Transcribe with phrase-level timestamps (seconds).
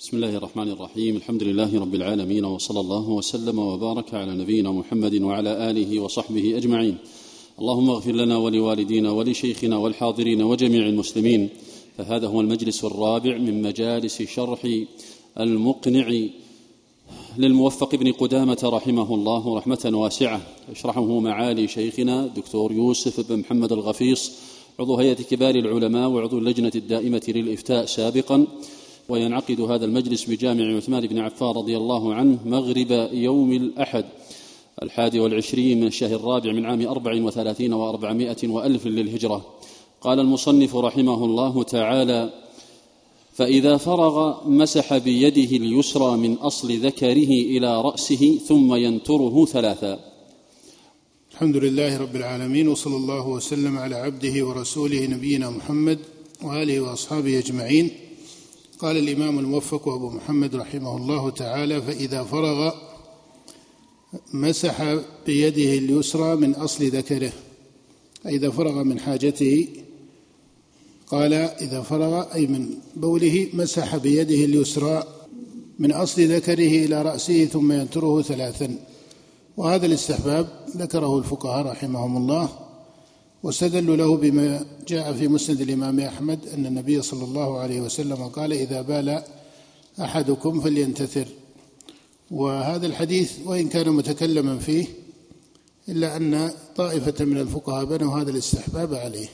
[0.00, 1.16] بسم الله الرحمن الرحيم.
[1.16, 6.96] الحمد لله رب العالمين وصلى الله وسلم وبارك على نبينا محمد وعلى آله وصحبه أجمعين.
[7.58, 11.48] اللهم اغفر لنا ولوالدينا ولشيخنا والحاضرين وجميع المسلمين.
[11.98, 14.68] فهذا هو المجلس الرابع من مجالس شرح
[15.40, 16.28] المقنع
[17.38, 20.40] للموفق بن قدامة رحمه الله رحمة واسعة.
[20.72, 24.32] يشرحه معالي شيخنا دكتور يوسف بن محمد الغفيص.
[24.78, 28.46] عضو هيئة كبار العلماء وعضو اللجنة الدائمة للإفتاء سابقا.
[29.10, 34.04] وينعقد هذا المجلس بجامع عثمان بن عفان رضي الله عنه مغرب يوم الأحد
[34.82, 39.46] الحادي والعشرين من الشهر الرابع من عام أربع وثلاثين وأربعمائة وألف للهجرة.
[40.00, 42.32] قال المصنف رحمه الله تعالى
[43.32, 50.00] فإذا فرغ مسح بيده اليسرى من أصل ذكره إلى رأسه ثم ينتره ثلاثا.
[51.32, 55.98] الحمد لله رب العالمين وصلى الله وسلم على عبده ورسوله نبينا محمد
[56.42, 57.90] وآله وأصحابه أجمعين.
[58.80, 62.72] قال الإمام الموفق أبو محمد رحمه الله تعالى فإذا فرغ
[64.32, 67.32] مسح بيده اليسرى من أصل ذكره.
[68.26, 69.68] إذا فرغ من حاجته
[71.06, 75.04] قال إذا فرغ أي من بوله مسح بيده اليسرى
[75.78, 78.78] من أصل ذكره إلى رأسه ثم ينتره ثلاثا.
[79.56, 82.69] وهذا الاستحباب ذكره الفقهاء رحمهم الله.
[83.42, 88.52] واستدلوا له بما جاء في مسند الإمام أحمد أن النبي صلى الله عليه وسلم قال
[88.52, 89.22] إذا بال
[90.00, 91.28] أحدكم فلينتثر.
[92.30, 94.86] وهذا الحديث وإن كان متكلما فيه
[95.88, 99.28] إلا أن طائفة من الفقهاء بنوا هذا الاستحباب عليه.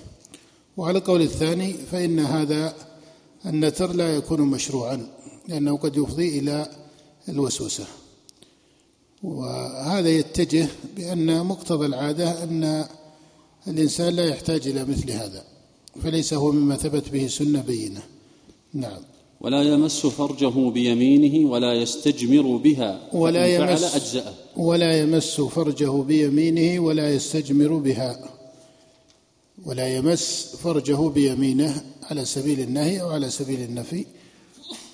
[0.77, 2.75] وعلى قول الثاني فإن هذا
[3.47, 5.07] النتر لا يكون مشروعا
[5.49, 6.71] لأنه قد يفضي إلى
[7.29, 7.85] الوسوسة.
[9.23, 12.87] وهذا يتجه بأن مقتضى العادة أن
[13.69, 15.45] الإنسان لا يحتاج إلى مثل هذا
[16.03, 18.03] فليس هو مما ثبت به سنة بينة.
[18.75, 19.01] نعم.
[19.41, 24.35] ولا يمس فرجه بيمينه ولا يستجمر بها ولا يمس فعل أجزأه.
[24.57, 28.31] ولا يمس فرجه بيمينه ولا يستجمر بها.
[29.65, 34.07] ولا يمس فرجه بيمينه على سبيل النهي أو على سبيل النفي.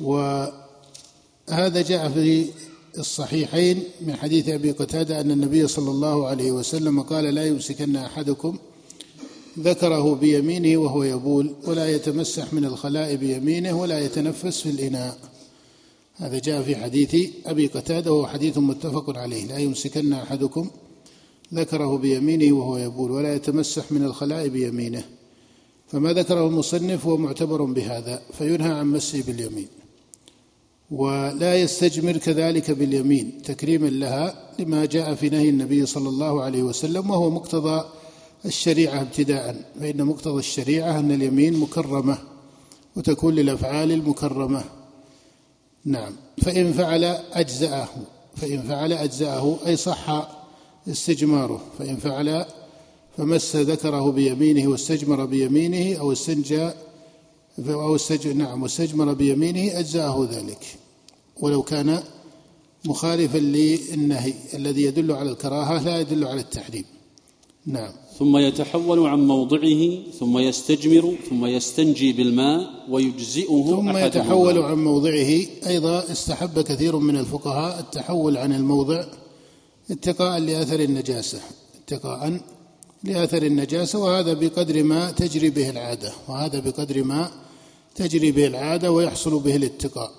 [0.01, 2.47] وهذا جاء في
[2.99, 8.59] الصحيحين من حديث أبي قتادة أن النبي صلى الله عليه وسلم قال لا يمسكن أحدكم
[9.59, 15.19] ذكره بيمينه وهو يبول ولا يتمسح من الخلاء بيمينه ولا يتنفس في الإناء.
[16.17, 19.47] هذا جاء في حديث أبي قتادة وهو حديث متفق عليه.
[19.47, 20.71] لا يمسكن أحدكم
[21.55, 25.05] ذكره بيمينه وهو يبول ولا يتمسح من الخلاء بيمينه.
[25.89, 29.69] فما ذكره المصنف هو معتبر بهذا فينهى عن مسه باليمين.
[30.93, 37.11] ولا يستجمر كذلك باليمين تكريما لها لما جاء في نهي النبي صلى الله عليه وسلم
[37.11, 37.85] وهو مقتضى
[38.45, 42.19] الشريعة ابتداء فإن مقتضى الشريعة أن اليمين مكرمة
[42.97, 44.65] وتكون للأفعال المكرمة.
[45.85, 46.13] نعم.
[46.43, 47.89] فإن فعل أجزأه
[48.37, 50.31] فإن فعل أجزأه أي صح
[50.89, 51.61] استجماره.
[51.79, 52.45] فإن فعل
[53.17, 56.71] فمس ذكره بيمينه واستجمر بيمينه أو استنجى
[57.59, 60.67] أو استجمر نعم واستجمر بيمينه أجزاه ذلك.
[61.41, 62.03] ولو كان
[62.85, 66.85] مخالفا للنهي الذي يدل على الكراهة لا يدل على التحريم.
[67.67, 67.93] نعم.
[68.19, 73.97] ثم يتحول عن موضعه ثم يستجمر ثم يستنجي بالماء ويجزئه ثم.
[73.97, 75.41] يتحول عن موضعه.
[75.67, 79.05] أيضا استحب كثير من الفقهاء التحول عن الموضع
[79.91, 81.41] اتقاء لأثر النجاسة
[81.85, 82.41] اتقاء
[83.05, 87.31] لأثر النجاسة وهذا بقدر ما تجري به العادة وهذا بقدر ما
[87.95, 90.13] تجري به العادة ويحصل به الاتقاء.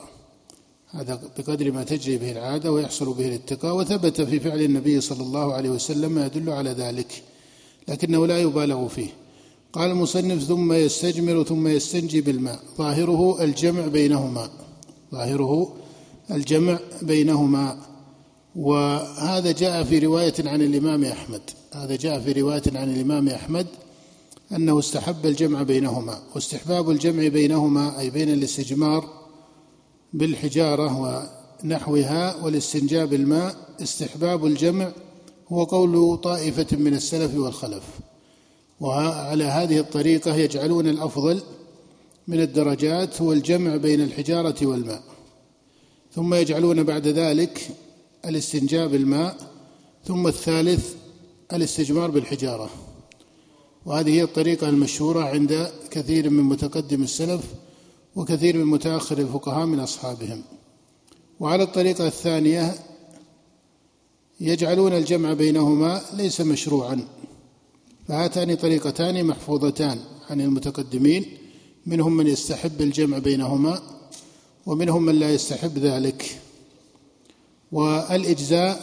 [0.90, 5.54] هذا بقدر ما تجري به العادة ويحصل به الاتقاء وثبت في فعل النبي صلى الله
[5.54, 7.24] عليه وسلم ما يدل على ذلك
[7.88, 9.10] لكنه لا يبالغ فيه.
[9.74, 12.60] قال المصنف ثم يستجمر ثم يستنجي بالماء.
[12.78, 14.50] ظاهره الجمع بينهما
[15.12, 15.74] ظاهره
[16.32, 17.93] الجمع بينهما.
[18.56, 21.42] وهذا جاء في رواية عن الإمام أحمد.
[21.74, 23.68] هذا جاء في رواية عن الإمام أحمد
[24.52, 29.10] أنه استحب الجمع بينهما واستحباب الجمع بينهما أي بين الاستجمار
[30.14, 31.00] بالحجارة
[31.64, 34.92] ونحوها والاستنجاء بالماء استحباب الجمع
[35.50, 37.84] هو قول طائفة من السلف والخلف.
[38.80, 41.42] وعلى هذه الطريقة يجعلون الأفضل
[42.28, 45.04] من الدرجات هو الجمع بين الحجارة والماء.
[46.16, 47.70] ثم يجعلون بعد ذلك
[48.26, 49.38] الاستنجاء بالماء
[50.06, 50.94] ثم الثالث
[51.54, 52.70] الاستجمار بالحجارة.
[53.86, 57.44] وهذه هي الطريقة المشهورة عند كثير من متقدم السلف
[58.16, 60.42] وكثير من متأخر الفقهاء من أصحابهم.
[61.40, 62.76] وعلى الطريقة الثانية
[64.40, 67.08] يجعلون الجمع بينهما ليس مشروعا.
[68.08, 70.00] فهاتان طريقتان محفوظتان
[70.30, 71.26] عن المتقدمين
[71.86, 73.82] منهم من يستحب الجمع بينهما
[74.66, 76.43] ومنهم من لا يستحب ذلك.
[77.74, 78.82] والإجزاء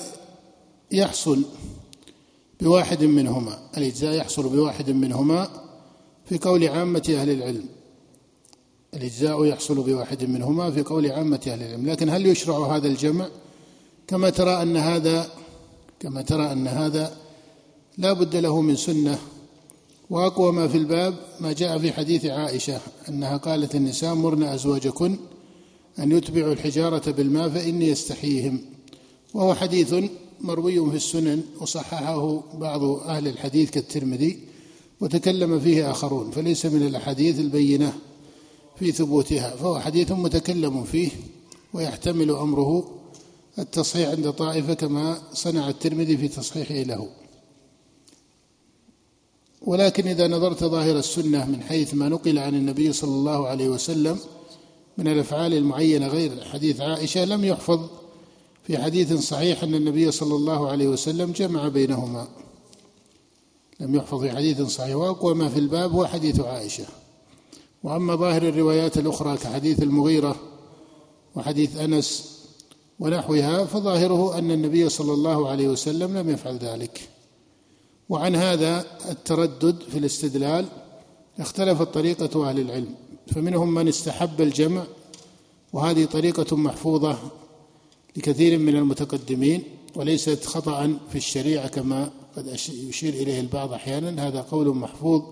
[0.93, 1.43] يحصل
[2.61, 3.59] بواحد منهما.
[3.77, 5.49] الإجزاء يحصل بواحد منهما
[6.25, 7.65] في قول عامة أهل العلم.
[8.95, 11.91] الإجزاء يحصل بواحد منهما في قول عامة أهل العلم.
[11.91, 13.29] لكن هل يشرع هذا الجمع؟
[14.07, 15.27] كما ترى أن هذا
[16.01, 17.17] كما ترى أن هذا
[17.99, 19.19] لا بد له من سنة.
[20.11, 25.17] وأقوى ما في الباب ما جاء في حديث عائشة أنها قالت النساء مرن أزواجكن
[25.99, 28.61] أن يتبعوا الحجارة بالماء فإني يستحييهم
[29.35, 29.95] وهو حديث
[30.41, 34.39] مروي في السنن وصححه بعض أهل الحديث كالترمذي
[35.01, 37.93] وتكلم فيه آخرون فليس من الأحاديث البينة
[38.79, 41.11] في ثبوتها فهو حديث متكلم فيه
[41.73, 43.01] ويحتمل أمره
[43.59, 47.09] التصحيح عند طائفة كما صنع الترمذي في تصحيحه له.
[49.63, 54.19] ولكن إذا نظرت ظاهر السنة من حيث ما نقل عن النبي صلى الله عليه وسلم
[54.99, 58.00] من الأفعال المعينة غير حديث عائشة لم يحفظ
[58.71, 62.29] في حديث صحيح أن النبي صلى الله عليه وسلم جمع بينهما.
[63.81, 66.85] لم يحفظ في حديث صحيح وأقوى ما في الباب هو حديث عائشة.
[67.83, 70.37] وأما ظاهر الروايات الأخرى كحديث المغيرة
[71.37, 72.39] وحديث أنس
[73.01, 77.09] ونحوها فظاهره أن النبي صلى الله عليه وسلم لم يفعل ذلك.
[78.09, 80.67] وعن هذا التردد في الاستدلال
[81.39, 82.95] اختلفت طريقة أهل العلم
[83.27, 84.85] فمنهم من استحب الجمع
[85.73, 87.19] وهذه طريقة محفوظة
[88.17, 89.63] لكثير من المتقدمين
[89.97, 92.59] وليست خطأ في الشريعة كما قد
[92.89, 94.29] يشير إليه البعض أحيانا.
[94.29, 95.23] هذا قول محفوظ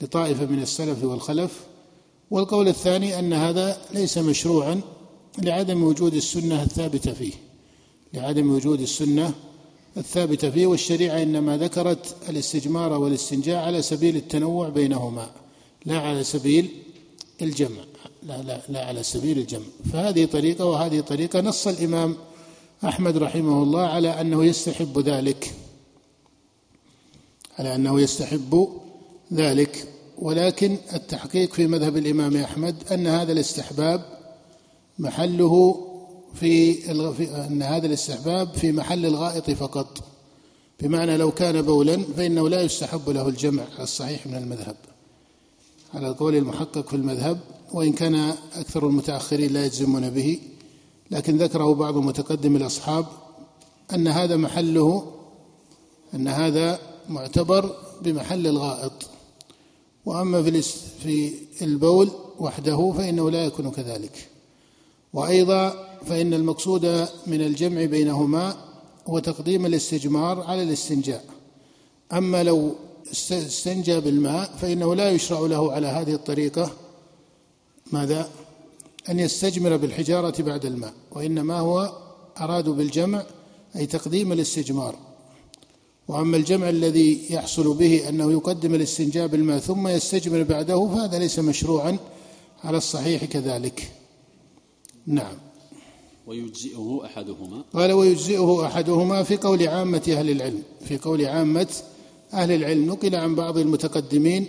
[0.00, 1.60] لطائفة من السلف والخلف.
[2.30, 4.80] والقول الثاني أن هذا ليس مشروعا
[5.38, 7.32] لعدم وجود السنة الثابتة فيه.
[8.14, 9.34] لعدم وجود السنة
[9.96, 15.30] الثابتة فيه والشريعة إنما ذكرت الاستجمار والاستنجاء على سبيل التنوع بينهما
[15.86, 16.68] لا على سبيل
[17.42, 17.93] الجمع.
[18.24, 19.64] لا لا لا على سبيل الجمع.
[19.92, 21.40] فهذه طريقة وهذه طريقة.
[21.40, 22.16] نص الإمام
[22.84, 25.54] أحمد رحمه الله على أنه يستحب ذلك.
[27.58, 28.68] على أنه يستحب
[29.32, 29.88] ذلك.
[30.18, 34.04] ولكن التحقيق في مذهب الإمام أحمد أن هذا الاستحباب
[34.98, 35.84] محله
[36.34, 36.90] في
[37.46, 40.04] أن هذا الاستحباب في محل الغائط فقط.
[40.80, 44.76] بمعنى لو كان بولا فإنه لا يستحب له الجمع الصحيح من المذهب.
[45.94, 47.40] على القول المحقق في المذهب
[47.72, 48.14] وإن كان
[48.54, 50.38] أكثر المتأخرين لا يجزمون به
[51.10, 53.06] لكن ذكره بعض متقدم الأصحاب
[53.94, 55.12] أن هذا محله
[56.14, 56.78] أن هذا
[57.08, 58.92] معتبر بمحل الغائط.
[60.06, 60.42] وأما
[61.02, 61.32] في
[61.62, 64.28] البول وحده فإنه لا يكون كذلك.
[65.12, 68.56] وأيضا فإن المقصود من الجمع بينهما
[69.06, 71.24] هو تقديم الاستجمار على الاستنجاء.
[72.12, 72.74] أما لو
[73.30, 76.70] استنجى بالماء فإنه لا يشرع له على هذه الطريقة
[77.94, 78.30] ماذا؟
[79.10, 81.92] أن يستجمر بالحجارة بعد الماء وإنما هو
[82.40, 83.22] ارادوا بالجمع
[83.76, 84.94] أي تقديم الاستجمار.
[86.08, 91.96] وأما الجمع الذي يحصل به أنه يقدم الاستنجاء بالماء ثم يستجمر بعده فهذا ليس مشروعا
[92.64, 93.92] على الصحيح كذلك.
[95.06, 95.36] نعم.
[96.26, 97.64] ويجزئه أحدهما.
[97.74, 100.62] قال ويجزئه أحدهما في قول عامة أهل العلم.
[100.84, 101.68] في قول عامة
[102.32, 104.46] أهل العلم نقل عن بعض المتقدمين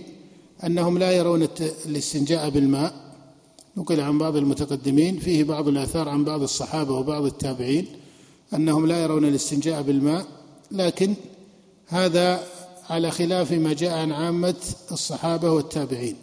[0.63, 1.47] أنهم لا يرون
[1.85, 3.04] الاستنجاء بالماء
[3.77, 7.87] نقل عن بعض المتقدمين فيه بعض الآثار عن بعض الصحابة وبعض التابعين
[8.53, 10.25] أنهم لا يرون الاستنجاء بالماء
[10.71, 11.13] لكن
[11.87, 12.43] هذا
[12.89, 14.55] على خلاف ما جاء عن عامة
[14.91, 16.15] الصحابة والتابعين.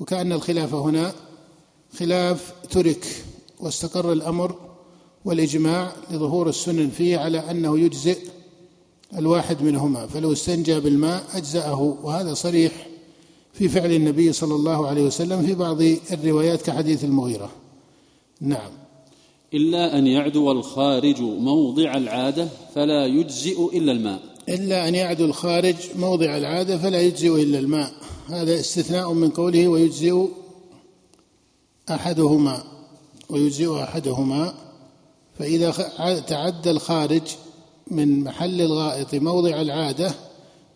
[0.00, 1.12] وكأن الخلاف هنا
[1.98, 3.06] خلاف ترك
[3.60, 4.54] واستقر الأمر
[5.24, 8.18] والإجماع لظهور السنن فيه على أنه يجزئ
[9.18, 12.86] الواحد منهما فلو استنجى بالماء أجزأه وهذا صريح.
[13.52, 15.82] في فعل النبي صلى الله عليه وسلم في بعض
[16.12, 17.50] الروايات كحديث المغيرة.
[18.40, 18.70] نعم.
[19.54, 24.20] إلا أن يعدو الخارج موضع العادة فلا يجزئ إلا الماء.
[24.48, 27.92] إلا أن يعدو الخارج موضع العادة فلا يجزئ إلا الماء.
[28.28, 30.26] هذا استثناء من قوله ويجزئ
[31.90, 32.62] أحدهما
[33.30, 34.54] ويجزئ أحدهما.
[35.38, 35.70] فإذا
[36.20, 37.22] تعدى الخارج
[37.86, 40.14] من محل الغائط موضع العادة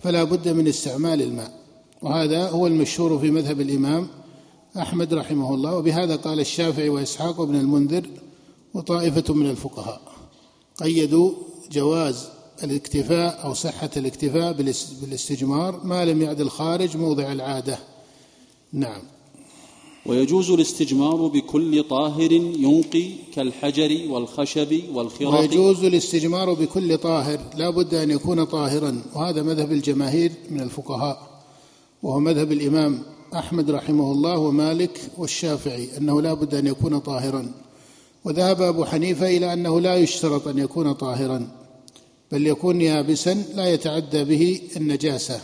[0.01, 1.66] فلا بد من استعمال الماء.
[2.07, 4.09] وهذا هو المشهور في مذهب الإمام
[4.77, 8.07] أحمد رحمه الله وبهذا قال الشافعي وإسحاق وابن المنذر
[8.75, 10.01] وطائفة من الفقهاء.
[10.83, 11.33] قيدوا
[11.73, 12.29] جواز
[12.65, 14.53] الاكتفاء أو صحة الاكتفاء
[15.03, 17.79] بالاستجمار ما لم يعد الخارج موضع العادة.
[18.73, 19.03] نعم.
[20.07, 25.41] ويجوز الاستجمار بكل طاهر ينقي كالحجر والخشب والخرق.
[25.41, 31.36] ويجوز الاستجمار بكل طاهر لا بد أن يكون طاهرا وهذا مذهب الجماهير من الفقهاء.
[32.03, 33.03] وهو مذهب الإمام
[33.35, 37.53] أحمد رحمه الله ومالك والشافعي أنه لا بد أن يكون طاهرا.
[38.25, 41.49] وذهب أبو حنيفة إلى أنه لا يشترط أن يكون طاهرا
[42.33, 45.41] بل يكون يابسا لا يتعدى به النجاسة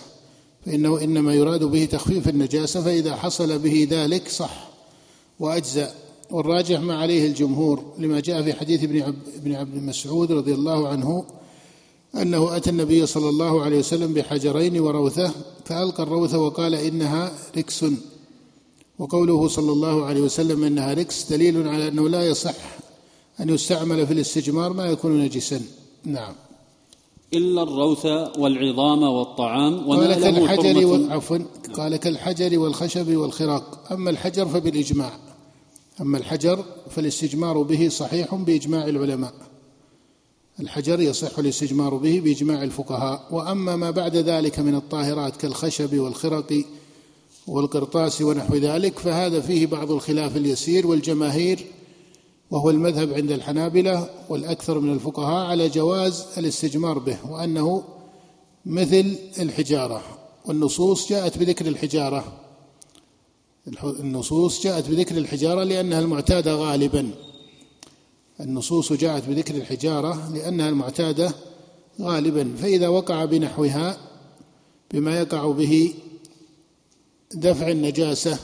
[0.66, 4.68] فإنه إنما يراد به تخفيف النجاسة فإذا حصل به ذلك صح
[5.40, 5.94] وأجزأ.
[6.30, 10.88] والراجح ما عليه الجمهور لما جاء في حديث ابن عبد, ابن عبد مسعود رضي الله
[10.88, 11.24] عنه
[12.14, 15.32] أنه أتى النبي صلى الله عليه وسلم بحجرين وروثة
[15.64, 17.84] فألقى الروثة وقال إنها ركس.
[18.98, 22.54] وقوله صلى الله عليه وسلم إنها ركس دليل على أنه لا يصح
[23.40, 25.60] أن يستعمل في الاستجمار ما يكون نجسا.
[26.04, 26.34] نعم.
[27.34, 28.06] إلا الروث
[28.38, 31.38] والعظام والطعام وما قال كالحجر عفوا
[31.76, 33.92] قال كالحجر والخشب والخراق.
[33.92, 35.12] أما الحجر فبالإجماع.
[36.00, 39.32] أما الحجر فالاستجمار به صحيح بإجماع العلماء.
[40.62, 46.64] الحجر يصح الاستجمار به بإجماع الفقهاء وأما ما بعد ذلك من الطاهرات كالخشب والخرق
[47.46, 51.66] والقرطاس ونحو ذلك فهذا فيه بعض الخلاف اليسير والجماهير
[52.50, 57.84] وهو المذهب عند الحنابلة والأكثر من الفقهاء على جواز الاستجمار به وأنه
[58.66, 60.02] مثل الحجارة.
[60.46, 62.24] والنصوص جاءت بذكر الحجارة.
[63.84, 67.10] النصوص جاءت بذكر الحجارة لأنها المعتادة غالبا.
[68.42, 71.34] النصوص جاءت بذكر الحجارة لأنها المعتادة
[72.00, 72.54] غالبا.
[72.58, 73.96] فإذا وقع بنحوها
[74.94, 75.94] بما يقع به
[77.34, 78.38] دفع النجاسة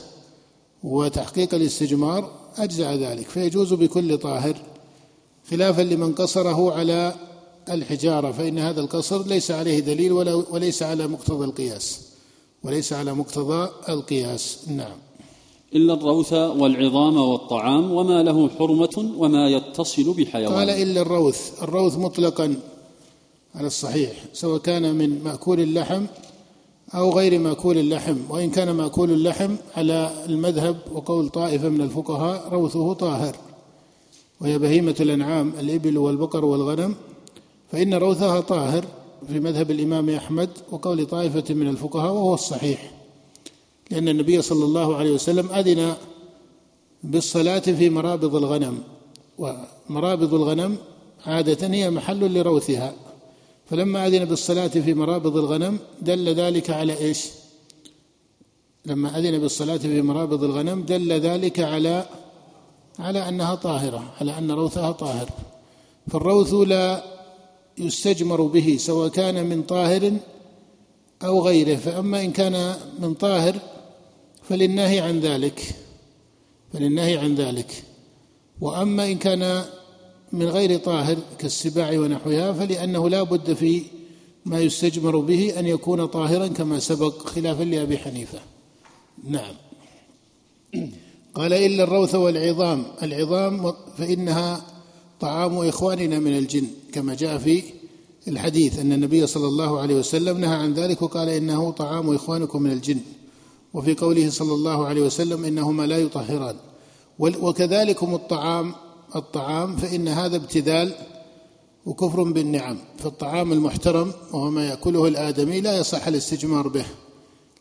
[0.83, 3.27] وتحقيق الاستجمار أجزع ذلك.
[3.29, 4.57] فيجوز بكل طاهر
[5.51, 7.15] خلافا لمن قصره على
[7.69, 10.11] الحجارة فإن هذا القصر ليس عليه دليل
[10.51, 12.01] وليس على مقتضى القياس.
[12.63, 14.59] وليس على مقتضى القياس.
[14.67, 14.97] نعم.
[15.75, 20.53] إلا الروث والعظام والطعام وما له حرمة وما يتصل بحيوان.
[20.53, 21.63] قال إلا الروث.
[21.63, 22.55] الروث مطلقا
[23.55, 26.05] على الصحيح سواء كان من مأكول اللحم
[26.95, 32.93] أو غير مأكول اللحم وإن كان مأكول اللحم على المذهب وقول طائفة من الفقهاء روثه
[32.93, 33.35] طاهر
[34.41, 36.95] وهي بهيمة الأنعام الإبل والبقر والغنم
[37.71, 38.85] فإن روثها طاهر
[39.27, 42.91] في مذهب الإمام أحمد وقول طائفة من الفقهاء وهو الصحيح.
[43.91, 45.93] لأن النبي صلى الله عليه وسلم أذن
[47.03, 48.83] بالصلاة في مرابض الغنم
[49.37, 50.77] ومرابض الغنم
[51.25, 52.93] عادة هي محل لروثها.
[53.69, 57.25] فلما أذن بالصلاة في مرابض الغنم دل ذلك على إيش؟
[58.85, 62.05] لما أذن بالصلاة في مرابض الغنم دل ذلك على
[62.99, 65.29] على أنها طاهرة على أن روثها طاهر.
[66.07, 67.03] فالروث لا
[67.77, 70.13] يستجمر به سواء كان من طاهر
[71.23, 73.55] أو غيره فأما إن كان من طاهر
[74.49, 75.61] فللنهي عن ذلك
[76.73, 77.83] فللنهي عن ذلك.
[78.61, 79.63] وأما إن كان
[80.33, 83.83] من غير طاهر كالسباع ونحوها فلأنه لا بد في
[84.45, 88.39] ما يستجمر به أن يكون طاهرا كما سبق خلافا لأبي حنيفة.
[89.23, 89.53] نعم.
[91.35, 92.85] قال إلا الروث والعظام.
[93.03, 94.65] العظام فإنها
[95.19, 97.63] طعام إخواننا من الجن كما جاء في
[98.27, 102.71] الحديث أن النبي صلى الله عليه وسلم نهى عن ذلك وقال إنه طعام إخوانكم من
[102.71, 102.99] الجن.
[103.73, 106.55] وفي قوله صلى الله عليه وسلم إنهما لا يطهران.
[107.19, 108.73] وكذلكم الطعام
[109.15, 110.93] الطعام فإن هذا ابتذال
[111.85, 112.77] وكفر بالنعم.
[112.97, 116.85] فالطعام المحترم وهو ما يأكله الآدمي لا يصح الاستجمار به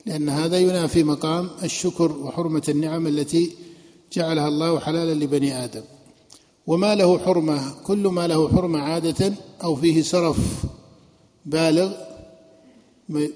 [0.06, 3.52] لأن هذا ينافي مقام الشكر وحرمة النعم التي
[4.12, 5.82] جعلها الله حلالا لبني آدم.
[6.66, 9.32] وما له حرمة كل ما له حرمة عادة
[9.64, 10.38] أو فيه سرف
[11.46, 12.07] بالغ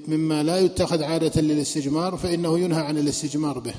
[0.09, 3.75] مما لا يتخذ عادة للاستجمار فإنه ينهى عن الاستجمار به.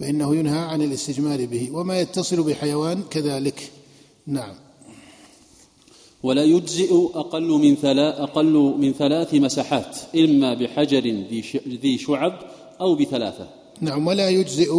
[0.00, 1.70] فإنه ينهى عن الاستجمار به.
[1.72, 3.70] وما يتصل بحيوان كذلك.
[4.26, 4.54] نعم.
[6.22, 11.24] ولا يجزئ أقل من ثلاث أقل من ثلاث مساحات إما بحجر
[11.82, 12.38] ذي شعب
[12.80, 13.48] أو بثلاثة.
[13.80, 14.06] نعم.
[14.06, 14.72] ولا يجزئ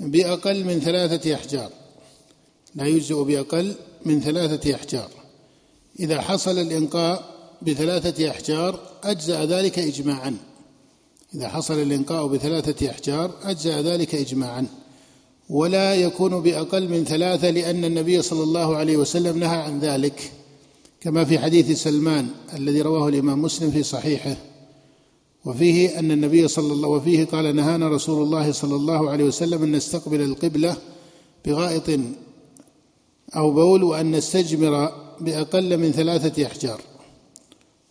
[0.00, 1.70] بأقل من ثلاثة أحجار.
[2.74, 3.74] لا يجزئ بأقل
[4.06, 5.10] من ثلاثة أحجار.
[6.00, 7.33] إذا حصل الإنقاء
[7.66, 10.36] بثلاثة أحجار أجزأ ذلك إجماعا.
[11.34, 14.66] إذا حصل الإنقاء بثلاثة أحجار أجزأ ذلك إجماعا.
[15.48, 20.32] ولا يكون بأقل من ثلاثة لأن النبي صلى الله عليه وسلم نهى عن ذلك.
[21.00, 24.36] كما في حديث سلمان الذي رواه الإمام مسلم في صحيحه.
[25.44, 29.72] وفيه أن النبي صلى الله وفيه قال نهانا رسول الله صلى الله عليه وسلم أن
[29.72, 30.76] نستقبل القبلة
[31.46, 32.00] بغائط
[33.36, 36.80] أو بول وأن نستجمر بأقل من ثلاثة أحجار.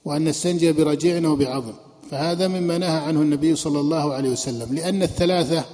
[0.05, 1.74] وأن نستنجي برجيع أو بعظم
[2.12, 5.65] فهذا مما نهى عنه النبي صلى الله عليه وسلم لأن الثلاثة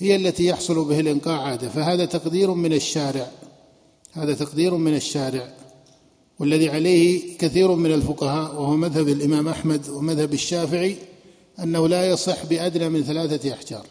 [0.00, 1.68] هي التي يحصل به الإنقاع عادة.
[1.68, 3.30] فهذا تقدير من الشارع.
[4.12, 5.54] هذا تقدير من الشارع
[6.38, 10.96] والذي عليه كثير من الفقهاء وهو مذهب الإمام أحمد ومذهب الشافعي
[11.62, 13.86] أنه لا يصح بأدنى من ثلاثة أحجار.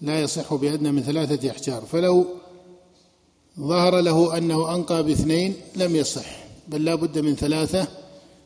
[0.00, 1.82] لا يصح بأدنى من ثلاثة أحجار.
[1.92, 2.26] فلو
[3.60, 7.88] ظهر له أنه أنقى باثنين لم يصح بل لا بد من ثلاثة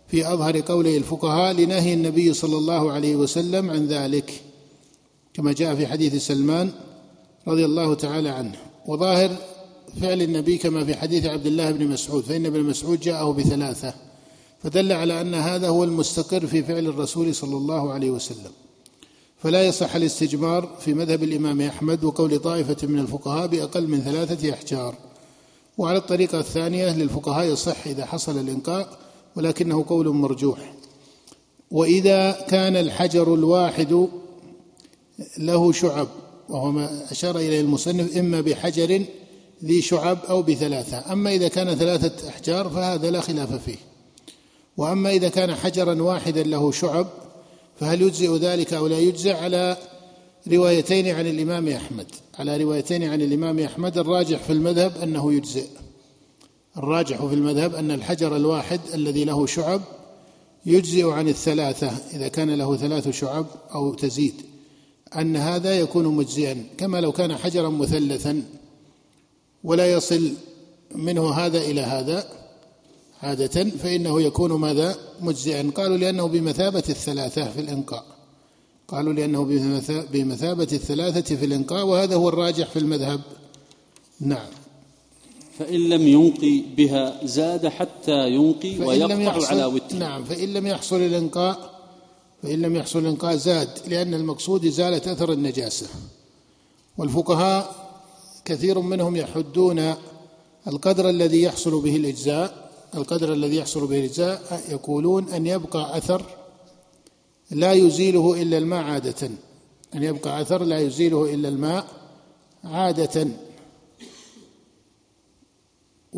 [0.09, 4.43] في أظهر قولي الفقهاء لنهي النبي صلى الله عليه وسلم عن ذلك
[5.35, 6.71] كما جاء في حديث سلمان
[7.49, 8.57] رضي الله تعالى عنه.
[8.87, 9.37] وظاهر
[10.01, 13.95] فعل النبي كما في حديث عبد الله بن مسعود فإن ابن مسعود جاءه بثلاثة
[14.63, 18.53] فدل على أن هذا هو المستقر في فعل الرسول صلى الله عليه وسلم.
[19.43, 24.95] فلا يصح الاستجمار في مذهب الإمام أحمد وقول طائفة من الفقهاء بأقل من ثلاثة أحجار.
[25.79, 29.08] وعلى الطريقة الثانية للفقهاء يصح إذا حصل الإنقاء
[29.39, 30.73] ولكنه قول مرجوح.
[31.71, 34.09] وإذا كان الحجر الواحد
[35.39, 36.09] له شعب
[36.49, 39.05] وهو ما أشار إليه المصنف إما بحجر
[39.65, 41.13] ذي شعب أو بثلاثة.
[41.13, 43.77] أما إذا كان ثلاثة أحجار فهذا لا خلاف فيه.
[44.77, 47.07] وأما إذا كان حجرا واحدا له شعب
[47.81, 49.77] فهل يجزئ ذلك أو لا يجزئ؟ على
[50.53, 52.07] روايتين عن الإمام أحمد.
[52.39, 55.67] على روايتين عن الإمام أحمد الراجح في المذهب أنه يجزئ.
[56.79, 59.81] الراجح في المذهب أن الحجر الواحد الذي له شعب
[60.67, 64.35] يجزئ عن الثلاثة إذا كان له ثلاث شعب أو تزيد.
[65.17, 68.43] أن هذا يكون مجزئا كما لو كان حجرا مثلثا
[69.65, 70.33] ولا يصل
[70.95, 72.25] منه هذا إلى هذا
[73.23, 75.71] عادة فإنه يكون ماذا؟ مجزئا.
[75.75, 78.05] قالوا لأنه بمثابة الثلاثة في الإنقاء.
[78.89, 79.45] قالوا لأنه
[80.13, 83.21] بمثابة الثلاثة في الإنقاء وهذا هو الراجح في المذهب.
[84.21, 84.58] نعم.
[85.59, 89.97] فإن لم ينقي بها زاد حتى ينقي ويقطع على وتر.
[89.97, 91.79] نعم فإن لم يحصل الإنقاء
[92.43, 95.87] فإن لم يحصل الإنقاء زاد لأن المقصود إزالة أثر النجاسة.
[96.99, 97.75] والفقهاء
[98.45, 99.95] كثير منهم يحدون
[100.67, 106.23] القدر الذي يحصل به الإجزاء القدر الذي يحصل به الإجزاء يقولون أن يبقى أثر
[107.51, 109.31] لا يزيله إلا الماء عادة.
[109.95, 111.87] أن يبقى أثر لا يزيله إلا الماء
[112.65, 113.29] عادة.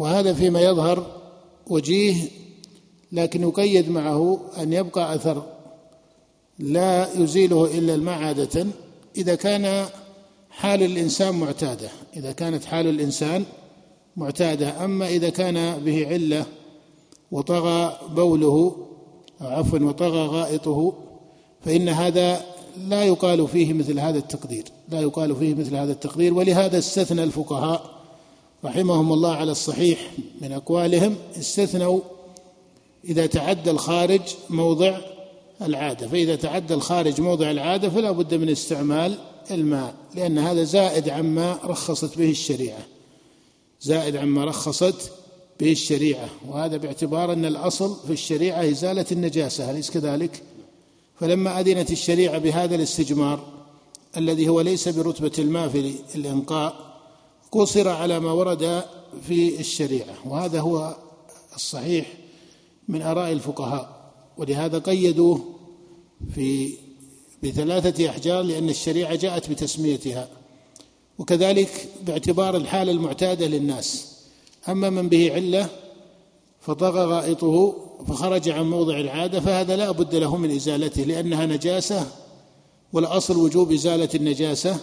[0.00, 1.06] وهذا فيما يظهر
[1.66, 2.28] وجيه
[3.12, 5.42] لكن يقيد معه أن يبقى أثر
[6.58, 8.66] لا يزيله إلا الماء عادة.
[9.16, 9.86] إذا كان
[10.50, 13.44] حال الإنسان معتادة إذا كانت حال الإنسان
[14.16, 14.84] معتادة.
[14.84, 16.46] أما إذا كان به علة
[17.32, 18.76] وطغى بوله
[19.40, 20.92] أو عفوا وطغى غائطه
[21.60, 22.40] فإن هذا
[22.88, 26.34] لا يقال فيه مثل هذا التقدير لا يقال فيه مثل هذا التقدير.
[26.34, 27.99] ولهذا استثنى الفقهاء
[28.64, 32.00] رحمهم الله على الصحيح من أقوالهم استثنوا
[33.04, 34.20] إذا تعدى الخارج
[34.50, 34.98] موضع
[35.62, 39.18] العادة فإذا تعدى الخارج موضع العادة فلا بد من استعمال
[39.50, 42.86] الماء لأن هذا زائد عما رخصت به الشريعة
[43.80, 45.10] زائد عما رخصت
[45.60, 50.42] به الشريعة وهذا باعتبار أن الأصل في الشريعة إزالة النجاسة أليس كذلك؟
[51.20, 53.44] فلما أذنت الشريعة بهذا الاستجمار
[54.16, 56.89] الذي هو ليس برتبة الماء في الإنقاء
[57.52, 58.84] قصر على ما ورد
[59.28, 60.96] في الشريعة وهذا هو
[61.56, 62.12] الصحيح
[62.88, 65.44] من آراء الفقهاء ولهذا قيدوه
[66.34, 66.74] في
[67.42, 70.28] بثلاثة أحجار لأن الشريعة جاءت بتسميتها
[71.18, 74.06] وكذلك باعتبار الحالة المعتادة للناس.
[74.68, 75.68] أما من به علة
[76.60, 77.74] فطغى غائطه
[78.08, 82.06] فخرج عن موضع العادة فهذا لا بد له من إزالته لأنها نجاسة
[82.92, 84.80] والأصل وجوب إزالة النجاسة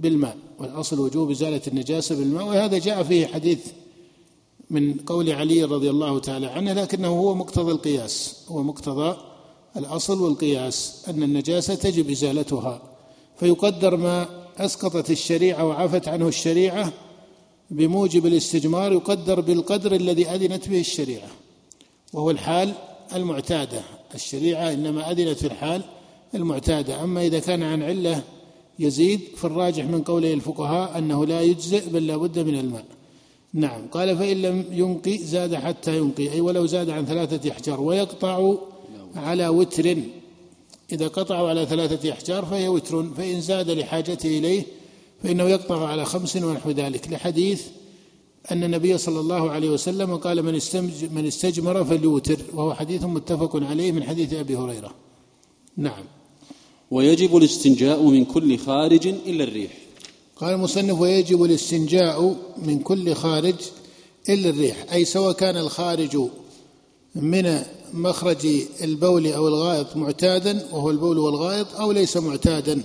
[0.00, 3.58] بالماء والأصل وجوب إزالة النجاسة بالماء وهذا جاء فيه حديث
[4.70, 9.16] من قول علي رضي الله تعالى عنه لكنه هو مقتضى القياس هو مقتضى
[9.76, 12.82] الأصل والقياس أن النجاسة تجب إزالتها
[13.36, 16.92] فيقدر ما أسقطت الشريعة وعفت عنه الشريعة
[17.70, 21.28] بموجب الاستجمار يقدر بالقدر الذي أذنت به الشريعة
[22.12, 22.72] وهو الحال
[23.14, 23.82] المعتادة.
[24.14, 25.82] الشريعة إنما أذنت في الحال
[26.34, 28.22] المعتادة أما إذا كان عن علة
[28.80, 32.84] يزيد فالراجح من قوله الفقهاء أنه لا يجزئ بل لا بد من الماء.
[33.52, 33.86] نعم.
[33.88, 36.32] قال فإن لم ينقي زاد حتى ينقي.
[36.32, 38.54] أي ولو زاد عن ثلاثة أحجار ويقطع
[39.16, 39.96] على وتر.
[40.92, 43.04] إذا قطعوا على ثلاثة أحجار فهي وتر.
[43.16, 44.62] فإن زاد لحاجته إليه
[45.22, 47.08] فإنه يقطع على خمس ونحو ذلك.
[47.08, 47.66] لحديث
[48.52, 50.60] أن النبي صلى الله عليه وسلم قال من
[51.12, 52.38] من استجمر فليوتر.
[52.54, 54.94] وهو حديث متفق عليه من حديث أبي هريرة.
[55.76, 56.04] نعم.
[56.90, 59.72] ويجب الاستنجاء من كل خارج إلا الريح.
[60.36, 63.54] قال المصنف ويجب الاستنجاء من كل خارج
[64.28, 66.18] إلا الريح أي سواء كان الخارج
[67.14, 68.46] من مخرج
[68.82, 72.82] البول أو الغائط معتادا وهو البول والغائط أو ليس معتادا.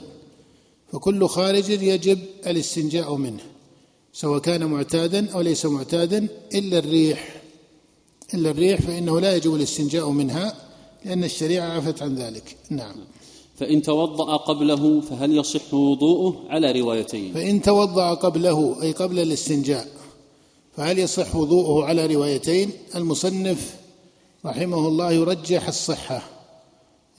[0.91, 3.43] فكل خارج يجب الاستنجاء منه
[4.13, 7.41] سواء كان معتادا أو ليس معتادا إلا الريح.
[8.33, 10.55] إلا الريح فإنه لا يجب الاستنجاء منها
[11.05, 12.55] لأن الشريعة عفت عن ذلك.
[12.69, 12.95] نعم.
[13.55, 17.33] فإن توضأ قبله فهل يصح وضوءه؟ على روايتين.
[17.33, 19.87] فإن توضأ قبله أي قبل الاستنجاء
[20.75, 23.75] فهل يصح وضوءه على روايتين؟ المصنف
[24.45, 26.21] رحمه الله يرجح الصحة.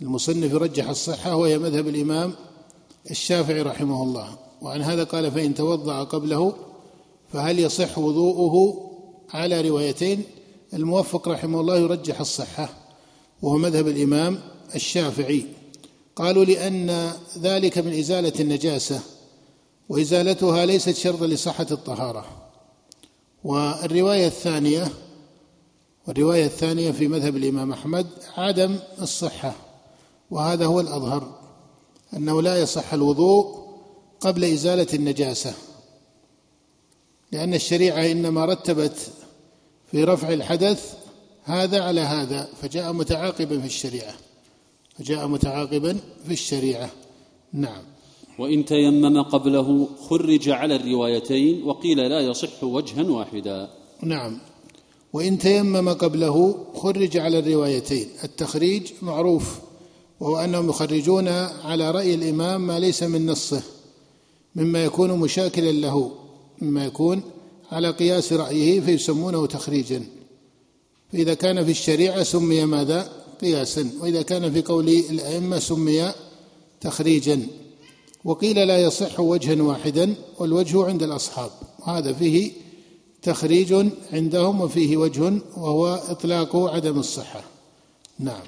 [0.03, 2.33] المصنف يرجح الصحة وهي مذهب الإمام
[3.11, 4.29] الشافعي رحمه الله.
[4.63, 6.53] وعن هذا قال فإن توضأ قبله
[7.33, 8.87] فهل يصح وضوءه
[9.31, 10.23] على روايتين؟
[10.75, 12.69] الموفق رحمه الله يرجح الصحة
[13.43, 14.39] وهو مذهب الإمام
[14.75, 15.47] الشافعي.
[16.17, 19.01] قالوا لأن ذلك من إزالة النجاسة
[19.89, 22.47] وإزالتها ليست شرطا لصحة الطهارة.
[23.45, 24.89] والرواية الثانية
[26.07, 29.55] والرواية الثانية في مذهب الإمام أحمد عدم الصحة
[30.31, 31.41] وهذا هو الأظهر
[32.17, 33.67] أنه لا يصح الوضوء
[34.21, 35.55] قبل إزالة النجاسة
[37.33, 39.11] لأن الشريعة إنما رتبت
[39.91, 40.95] في رفع الحدث
[41.45, 44.15] هذا على هذا فجاء متعاقبا في الشريعة.
[44.99, 46.91] فجاء متعاقبا في الشريعة.
[47.53, 47.83] نعم.
[48.39, 53.71] وإن تيمم قبله خرج على الروايتين وقيل لا يصح وجها واحدا.
[54.03, 54.39] نعم.
[55.13, 58.09] وإن تيمم قبله خرج على الروايتين.
[58.25, 59.59] التخريج معروف
[60.21, 61.29] وهو أنهم يخرجون
[61.65, 63.63] على رأي الإمام ما ليس من نصه
[64.57, 66.13] مما يكون مشاكلا له
[66.63, 67.23] مما يكون
[67.73, 70.03] على قياس رأيه فيسمونه تخريجا.
[71.13, 73.91] فإذا كان في الشريعة سمي ماذا؟ قياسا.
[74.01, 76.13] وإذا كان في قول الأئمة سمي
[76.81, 77.47] تخريجا.
[78.25, 81.51] وقيل لا يصح وجها واحدا والوجه عند الأصحاب.
[81.85, 82.53] هذا فيه
[83.23, 83.75] تخريج
[84.13, 87.45] عندهم وفيه وجه وهو إطلاق عدم الصحة.
[88.19, 88.43] نعم.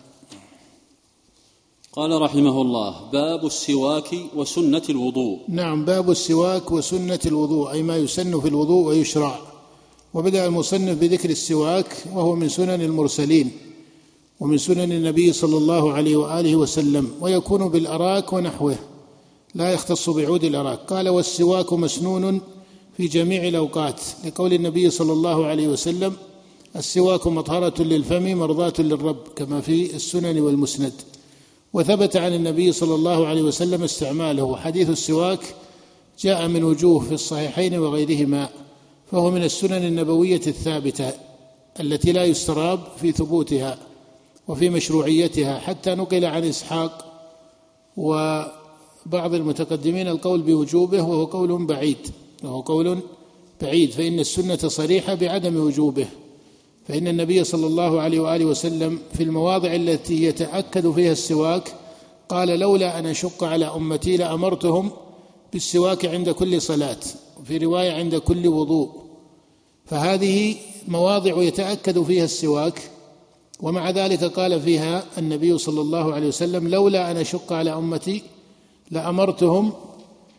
[1.93, 5.39] قال رحمه الله باب السواك وسنة الوضوء.
[5.49, 9.39] نعم باب السواك وسنة الوضوء أي ما يسن في الوضوء ويشرع.
[10.15, 13.51] وبدأ المصنف بذكر السواك وهو من سنن المرسلين.
[14.41, 18.77] ومن سنن النبي صلى الله عليه وآله وسلم ويكون بالأراك ونحوه
[19.55, 20.79] لا يختص بعود الأراك.
[20.79, 22.41] قال والسواك مسنون
[22.97, 24.01] في جميع الأوقات.
[24.25, 26.13] لقول النبي صلى الله عليه وسلم
[26.77, 30.93] السواك مطهرة للفم مرضاة للرب كما في السنن والمسند.
[31.73, 34.57] وثبت عن النبي صلى الله عليه وسلم استعماله.
[34.57, 35.55] حديث السواك
[36.21, 38.49] جاء من وجوه في الصحيحين وغيرهما
[39.13, 41.13] فهو من السنن النبوية الثابتة
[41.81, 43.79] التي لا يستراب في ثبوتها.
[44.49, 47.05] وفي مشروعيتها حتى نقل عن إسحاق
[47.97, 52.09] وبعض المتقدمين القول بوجوبه وهو قول بعيد
[52.45, 52.99] وهو قول
[53.63, 53.91] بعيد.
[53.91, 56.07] فإن السنة صريحة بعدم وجوبه.
[56.89, 61.75] فإن النبي صلى الله عليه وآله وسلم في المواضع التي يتأكد فيها السواك
[62.29, 64.91] قال لولا أن أشق على أمتي لأمرتهم
[65.53, 67.01] بالسواك عند كل صلاة
[67.41, 68.91] وفي رواية عند كل وضوء.
[69.87, 70.57] فهذه
[70.89, 72.91] مواضع يتأكد فيها السواك
[73.63, 78.23] ومع ذلك قال فيها النبي صلى الله عليه وسلم لولا أن أشق على أمتي
[78.91, 79.73] لأمرتهم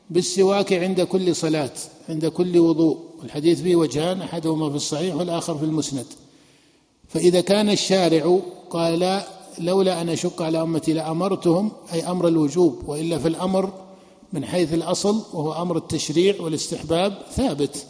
[0.09, 1.71] بالسواك عند كل صلاة
[2.09, 2.97] عند كل وضوء.
[3.23, 6.05] الحديث فيه وجهان أحدهما في الصحيح والآخر في المسند.
[7.07, 9.27] فإذا كان الشارع قال لا
[9.59, 13.73] لولا أن أشق على أمتي لأمرتهم أي أمر الوجوب وإلا في الأمر
[14.33, 17.85] من حيث الأصل وهو أمر التشريع والاستحباب ثابت.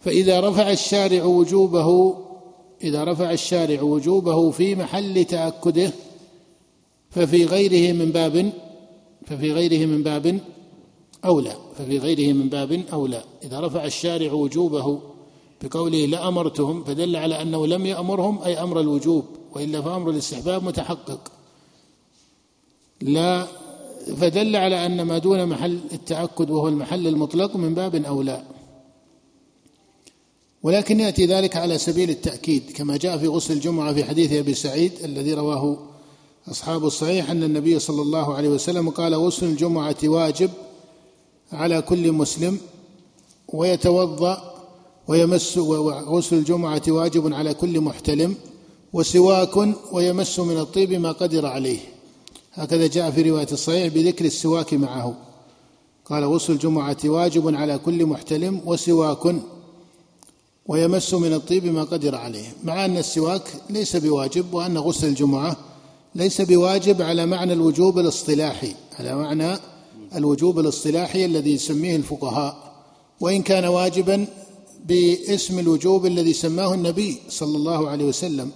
[0.00, 2.16] فإذا رفع الشارع وجوبه
[2.82, 5.92] إذا رفع الشارع وجوبه في محل تأكده
[7.10, 8.52] ففي غيره من باب
[9.26, 10.40] ففي غيره من باب
[11.24, 15.00] أولى ففي غيره من باب أولى إذا رفع الشارع وجوبه
[15.62, 21.32] بقوله لأمرتهم فدل على أنه لم يأمرهم أي أمر الوجوب وإلا فأمر الاستحباب متحقق.
[23.00, 23.46] لا
[24.16, 28.42] فدل على أن ما دون محل التأكد وهو المحل المطلق من باب أولى
[30.64, 34.92] ولكن يأتي ذلك على سبيل التأكيد كما جاء في غسل الجمعة في حديث أبي سعيد
[35.04, 35.78] الذي رواه
[36.50, 40.50] أصحاب الصحيح أن النبي صلى الله عليه وسلم قال غسل الجمعة واجب
[41.52, 42.58] على كل مسلم
[43.48, 44.54] ويتوضأ
[45.08, 48.34] ويمس وغسل الجمعة واجب على كل محتلم
[48.92, 49.56] وسواك
[49.92, 51.78] ويمس من الطيب ما قدر عليه.
[52.52, 55.16] هكذا جاء في رواية الصحيح بذكر السواك معه.
[56.04, 59.34] قال غسل الجمعة واجب على كل محتلم وسواك
[60.66, 65.56] ويمس من الطيب ما قدر عليه مع أن السواك ليس بواجب وأن غسل الجمعة
[66.14, 69.58] ليس بواجب على معنى الوجوب الاصطلاحي على معنى
[70.14, 72.74] الوجوب الاصطلاحي الذي يسميه الفقهاء.
[73.20, 74.26] وإن كان واجبا
[74.84, 78.50] باسم الوجوب الذي سماه النبي صلى الله عليه وسلم.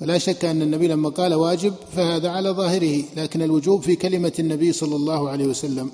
[0.00, 4.72] فلا شك أن النبي لما قال واجب فهذا على ظاهره لكن الوجوب في كلمة النبي
[4.72, 5.90] صلى الله عليه وسلم.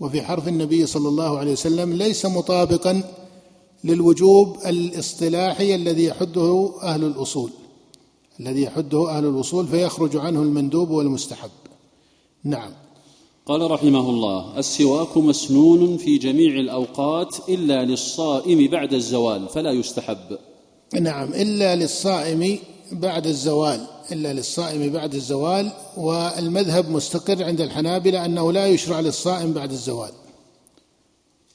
[0.00, 3.02] وفي حرف النبي صلى الله عليه وسلم ليس مطابقا
[3.84, 7.50] للوجوب الاصطلاحي الذي يحده أهل الأصول
[8.40, 11.50] الذي يحده أهل الأصول فيخرج عنه المندوب والمستحب.
[12.44, 12.70] نعم.
[13.46, 20.38] قال رحمه الله السواك مسنون في جميع الأوقات إلا للصائم بعد الزوال فلا يستحب.
[21.00, 22.58] نعم إلا للصائم
[22.92, 29.70] بعد الزوال إلا للصائم بعد الزوال والمذهب مستقر عند الحنابلة أنه لا يشرع للصائم بعد
[29.70, 30.10] الزوال.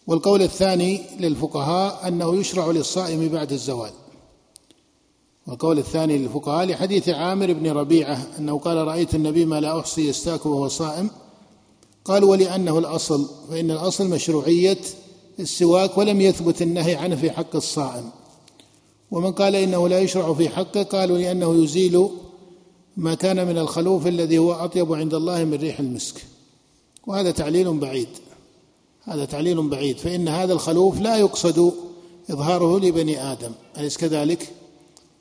[0.09, 3.91] والقول الثاني للفقهاء أنه يشرع للصائم بعد الزوال.
[5.47, 10.45] والقول الثاني للفقهاء لحديث عامر بن ربيعة أنه قال رأيت النبي ما لا أحصي يستاك
[10.45, 11.09] وهو صائم.
[12.05, 14.77] قال ولأنه الأصل فإن الأصل مشروعية
[15.39, 18.09] السواك ولم يثبت النهي عنه في حق الصائم.
[19.11, 22.09] ومن قال إنه لا يشرع في حقه قالوا لأنه يزيل
[22.97, 26.25] ما كان من الخلوف الذي هو أطيب عند الله من ريح المسك.
[27.07, 28.09] وهذا تعليل بعيد.
[29.09, 29.97] هذا تعليل بعيد.
[29.97, 31.73] فإن هذا الخلوف لا يقصد
[32.31, 33.51] إظهاره لبني آدم.
[33.77, 34.49] أليس كذلك؟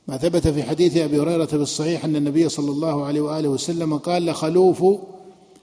[0.09, 3.99] ما ثبت في حديث أبي هريرة في الصحيح أن النبي صلى الله عليه وآله وسلم
[3.99, 4.85] قال لخلوف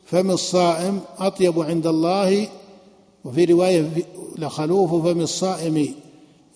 [0.05, 2.47] فم الصائم أطيب عند الله.
[3.25, 3.91] وفي رواية
[4.37, 5.95] لخلوف فم الصائم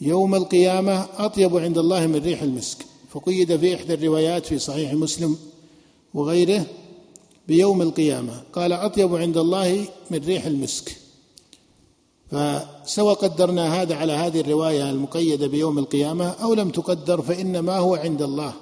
[0.02, 2.78] يوم القيامة أطيب عند الله من ريح المسك.
[3.10, 5.38] فقيد في إحدى الروايات في صحيح مسلم
[6.14, 6.66] وغيره
[7.48, 8.42] بيوم القيامة.
[8.54, 11.09] قال أطيب عند الله من ريح المسك.
[12.32, 18.22] فسواء قدرنا هذا على هذه الرواية المقيدة بيوم القيامة أو لم تقدر فإنما هو عند
[18.22, 18.54] الله.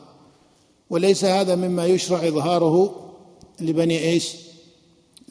[0.90, 2.96] وليس هذا مما يشرع إظهاره
[3.60, 4.34] لبني إيش؟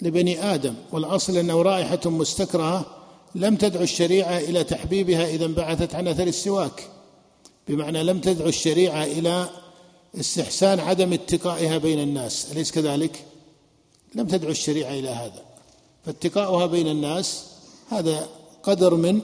[0.03, 0.75] لبني آدم.
[0.93, 2.87] والأصل أنه رائحة مستكرهة
[3.35, 6.89] لم تدعو الشريعة إلى تحبيبها إذا انبعثت عن أثر السواك.
[7.69, 9.49] بمعنى لم تدعو الشريعة إلى
[10.21, 12.53] استحسان عدم اتقائها بين الناس.
[12.53, 13.25] أليس كذلك؟
[14.15, 15.43] لم تدعو الشريعة إلى هذا.
[16.07, 17.56] فاتقاؤها بين الناس
[17.89, 18.29] هذا
[18.63, 19.21] قدر من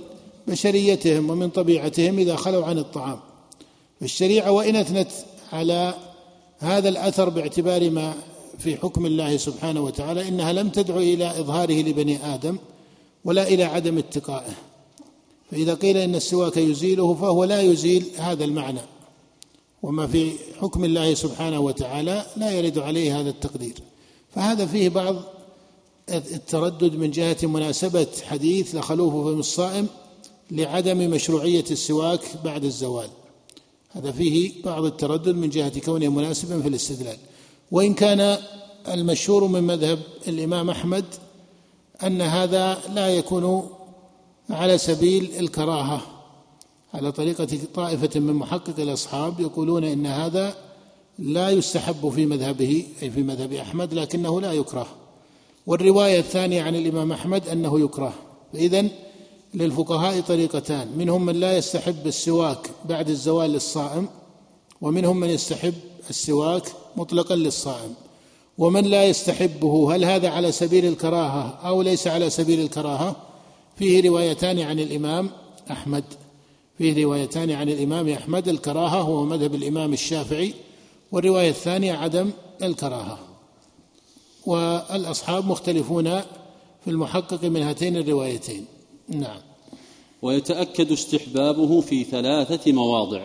[0.47, 3.21] بشريتهم ومن طبيعتهم إذا خلوا عن الطعام.
[4.01, 5.09] فالشريعه وإن أثنت
[5.53, 5.95] على
[6.59, 8.15] هذا الأثر باعتبار ما
[8.59, 12.59] في حكم الله سبحانه وتعالى إنها لم تدعو إلى إظهاره لبني آدم
[13.25, 14.55] ولا إلى عدم اتقائه.
[15.51, 18.81] فإذا قيل إن السواك يزيله فهو لا يزيل هذا المعنى.
[19.83, 23.75] وما في حكم الله سبحانه وتعالى لا يرد عليه هذا التقدير.
[24.35, 25.17] فهذا فيه بعض
[26.11, 29.87] التردد من جهة مناسبة حديث لخلوف فم الصائم
[30.51, 33.09] لعدم مشروعية السواك بعد الزوال.
[33.91, 37.17] هذا فيه بعض التردد من جهة كونه مناسبا في الاستدلال.
[37.71, 38.39] وإن كان
[38.89, 41.05] المشهور من مذهب الإمام أحمد
[42.03, 43.69] أن هذا لا يكون
[44.51, 46.03] على سبيل الكراهة.
[46.95, 50.57] على طريقة طائفة من محقق الأصحاب يقولون إن هذا
[51.19, 55.02] لا يستحب في مذهبه أي في مذهب أحمد لكنه لا يكره.
[55.67, 58.15] والرواية الثانية عن الإمام أحمد أنه يكره.
[58.53, 58.89] فإذا
[59.55, 60.89] للفقهاء طريقتان.
[60.97, 64.09] منهم من لا يستحب السواك بعد الزوال للصائم
[64.81, 65.75] ومنهم من يستحب
[66.11, 67.95] السواك مطلقا للصائم.
[68.59, 73.17] ومن لا يستحبه هل هذا على سبيل الكراهة أو ليس على سبيل الكراهة؟
[73.77, 75.31] فيه روايتان عن الإمام
[75.71, 76.05] أحمد.
[76.79, 80.55] فيه روايتان عن الإمام أحمد الكراهة هو مذهب الإمام الشافعي.
[81.13, 82.31] والرواية الثانية عدم
[82.63, 83.32] الكراهة.
[84.47, 86.21] والأصحاب مختلفون
[86.85, 88.65] في المحقق من هاتين الروايتين.
[89.09, 89.41] نعم.
[90.23, 93.21] ويتأكد استحبابه في ثلاثة مواضع.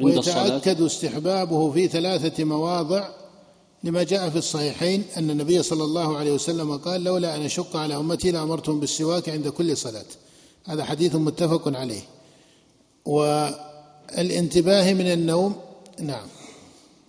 [0.00, 3.08] عند ويتأكد استحبابه في ثلاثة مواضع.
[3.84, 7.96] لما جاء في الصحيحين أن النبي صلى الله عليه وسلم قال لولا أن أشق على
[7.96, 10.04] أمتي لأمرتهم بالسواك عند كل صلاة.
[10.64, 12.02] هذا حديث متفق عليه.
[13.04, 15.54] والانتباه من النوم
[16.00, 16.26] نعم.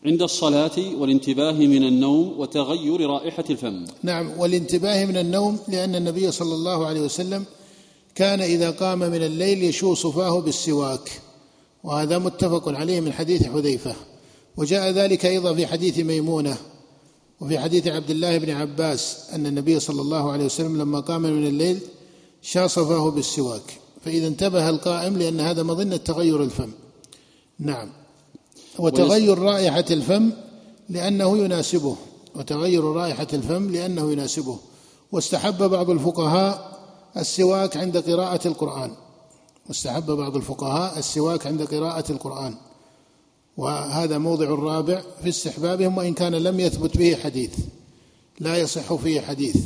[0.06, 3.86] عند الصلاة والانتباه من النوم وتغير رائحة الفم.
[4.04, 7.46] نعم والانتباه من النوم لأن النبي صلى الله عليه وسلم
[8.16, 11.22] كان إذا قام من الليل يشو صفاه بالسواك
[11.84, 13.96] وهذا متفق عليه من حديث حذيفة.
[14.58, 16.58] وجاء ذلك أيضا في حديث ميمونة
[17.42, 21.48] وفي حديث عبد الله بن عباس أن النبي صلى الله عليه وسلم لما قام من
[21.48, 21.80] الليل
[22.42, 23.80] شا صفاه بالسواك.
[24.06, 26.72] فإذا انتبه القائم لأن هذا مظنة تغير الفم.
[27.60, 28.03] نعم.
[28.80, 30.32] وتغير رائحة الفم
[30.90, 31.96] لأنه يناسبه.
[32.36, 34.60] وتغير رائحة الفم لأنه يناسبه.
[35.12, 36.80] واستحب بعض الفقهاء
[37.18, 38.92] السواك عند قراءة القرآن.
[39.68, 42.56] واستحب بعض الفقهاء السواك عند قراءة القرآن.
[43.58, 47.58] وهذا موضع الرابع في استحبابهم وإن كان لم يثبت به حديث.
[48.40, 49.58] لا يصح فيه حديث.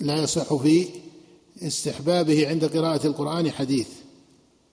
[0.00, 0.88] لا يصح في
[1.62, 3.88] استحبابه عند قراءة القرآن حديث.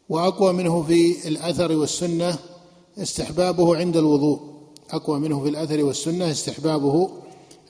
[0.10, 2.39] وأقوى منه في الأثر والسنة
[2.98, 4.39] استحبابه عند الوضوء.
[4.91, 7.10] أقوى منه في الأثر والسنة استحبابه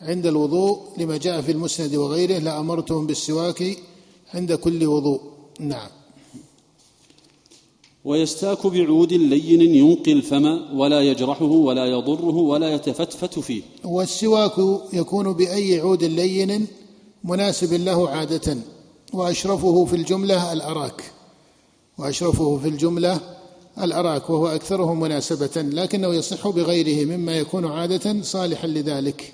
[0.01, 3.77] عند الوضوء لما جاء في المسند وغيره لامرتهم بالسواك
[4.33, 5.21] عند كل وضوء.
[5.59, 5.89] نعم.
[8.05, 10.45] ويستاك بعود لين ينقي الفم
[10.79, 13.61] ولا يجرحه ولا يضره ولا يتفتفت فيه.
[13.85, 14.57] والسواك
[14.93, 16.67] يكون بأي عود لين
[17.23, 18.57] مناسب له عادة
[19.13, 21.18] وأشرفه في الجملة الأراك.
[21.99, 23.19] وأشرفه في الجملة
[23.81, 29.33] الأراك وهو أكثره مناسبة لكنه يصح بغيره مما يكون عادة صالحا لذلك.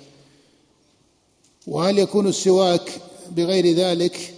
[1.66, 3.00] وهل يكون السواك
[3.30, 4.34] بغير ذلك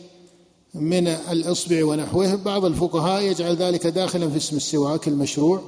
[0.75, 5.63] من الإصبع ونحوه؟ بعض الفقهاء يجعل ذلك داخلا في اسم السواك المشروع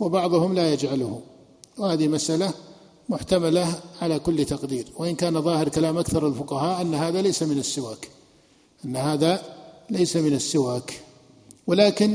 [0.00, 1.20] وبعضهم لا يجعله.
[1.78, 2.52] وهذه مسألة
[3.08, 4.86] محتملة على كل تقدير.
[4.96, 8.08] وإن كان ظاهر كلام أكثر الفقهاء أن هذا ليس من السواك
[8.84, 9.42] أن هذا
[9.90, 11.09] ليس من السواك.
[11.66, 12.14] ولكن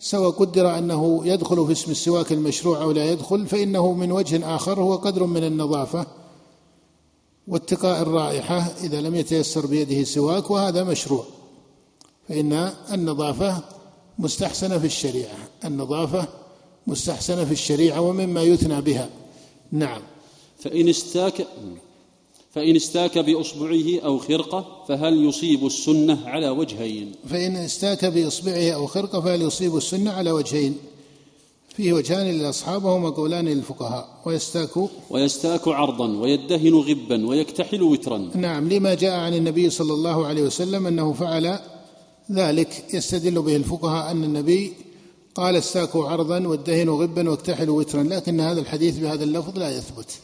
[0.00, 4.80] سواء قدر أنه يدخل في اسم السواك المشروع أو لا يدخل فإنه من وجه آخر
[4.80, 6.06] هو قدر من النظافة
[7.48, 11.24] واتقاء الرائحة إذا لم يتيسر بيده سواك وهذا مشروع.
[12.28, 13.62] فإن النظافة
[14.18, 15.36] مستحسنة في الشريعة.
[15.64, 16.28] النظافة
[16.86, 19.08] مستحسنة في الشريعة ومما يثنى بها.
[19.72, 20.02] نعم.
[20.58, 21.46] فإن استاك
[22.56, 29.20] فإن استاك بإصبعه أو خرقة فهل يصيب السنة على وجهين؟ فإن استاك بإصبعه أو خرقة
[29.20, 30.76] فهل يصيب السنة على وجهين؟
[31.76, 34.08] فيه وجهان للأصحاب وهما قولان للفقهاء.
[34.26, 34.70] ويستاك
[35.10, 38.30] ويستاك عرضا ويدهن غبا ويكتحل وترا.
[38.34, 41.58] نعم لما جاء عن النبي صلى الله عليه وسلم أنه فعل
[42.32, 44.72] ذلك يستدل به الفقهاء أن النبي
[45.34, 48.02] قال استاكوا عرضا وادهنوا غبا واكتحلوا وترا.
[48.02, 50.18] لكن هذا الحديث بهذا اللفظ لا يثبت.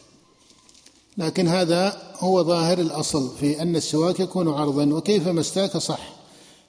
[1.19, 6.13] لكن هذا هو ظاهر الأصل في أن السواك يكون عرضا وكيفما استاك صح.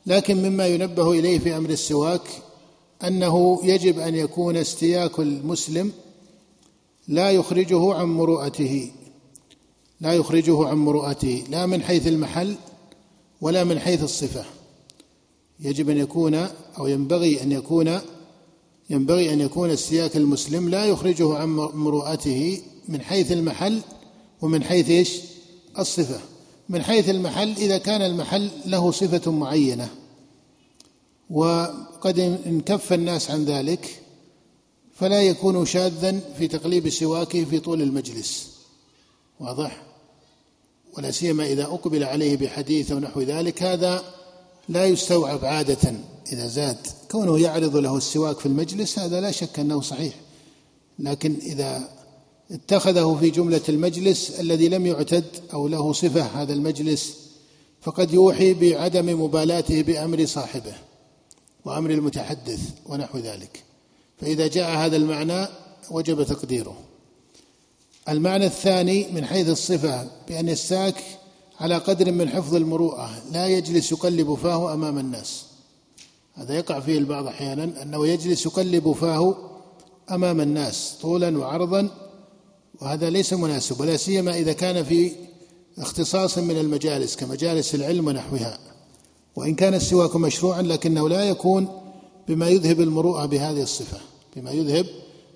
[0.06, 2.21] لكن مما ينبه إليه في أمر السواك
[3.03, 5.91] أنه يجب أن يكون استياك المسلم
[7.08, 8.91] لا يخرجه عن مروءته
[10.01, 12.56] لا يخرجه عن مروءته لا من حيث المحل
[13.41, 14.45] ولا من حيث الصفة.
[15.60, 16.36] يجب أن يكون
[16.77, 17.99] أو ينبغي أن يكون
[18.89, 23.82] ينبغي أن يكون استياك المسلم لا يخرجه عن مروءته من حيث المحل
[24.43, 25.19] ومن حيث إيش؟
[25.79, 26.19] الصفة.
[26.69, 29.89] من حيث المحل إذا كان المحل له صفة معينة.
[31.29, 34.01] وقد انكف الناس عن ذلك
[34.95, 38.49] فلا يكون شاذا في تقليب سواكه في طول المجلس.
[39.39, 39.84] واضح؟
[40.97, 44.03] ولا سيما إذا أقبل عليه بحديث أو نحو ذلك هذا
[44.69, 45.93] لا يستوعب عادة.
[46.34, 50.13] إذا زاد كونه يعرض له السواك في المجلس هذا لا شك أنه صحيح.
[50.99, 52.02] لكن إذا
[52.51, 57.17] اتخذه في جملة المجلس الذي لم يعتد أو له صفة هذا المجلس
[57.82, 60.73] فقد يوحي بعدم مبالاته بأمر صاحبه
[61.65, 63.63] وأمر المتحدث ونحو ذلك.
[64.17, 65.47] فإذا جاء هذا المعنى
[65.91, 66.77] وجب تقديره.
[68.10, 70.95] المعنى الثاني من حيث الصفة بأن يستاك
[71.60, 75.45] على قدر من حفظ المروءة لا يجلس يقلب فاه أمام الناس.
[76.34, 79.36] هذا يقع فيه البعض أحيانا أنه يجلس يقلب فاه
[80.12, 81.89] أمام الناس طولا وعرضا
[82.81, 85.12] وهذا ليس مناسب ولا سيما إذا كان في
[85.77, 88.59] اختصاص من المجالس كمجالس العلم ونحوها.
[89.36, 91.67] وإن كان السواك مشروعا لكنه لا يكون
[92.27, 93.97] بما يذهب المروءة بهذه الصفة
[94.36, 94.86] بما يذهب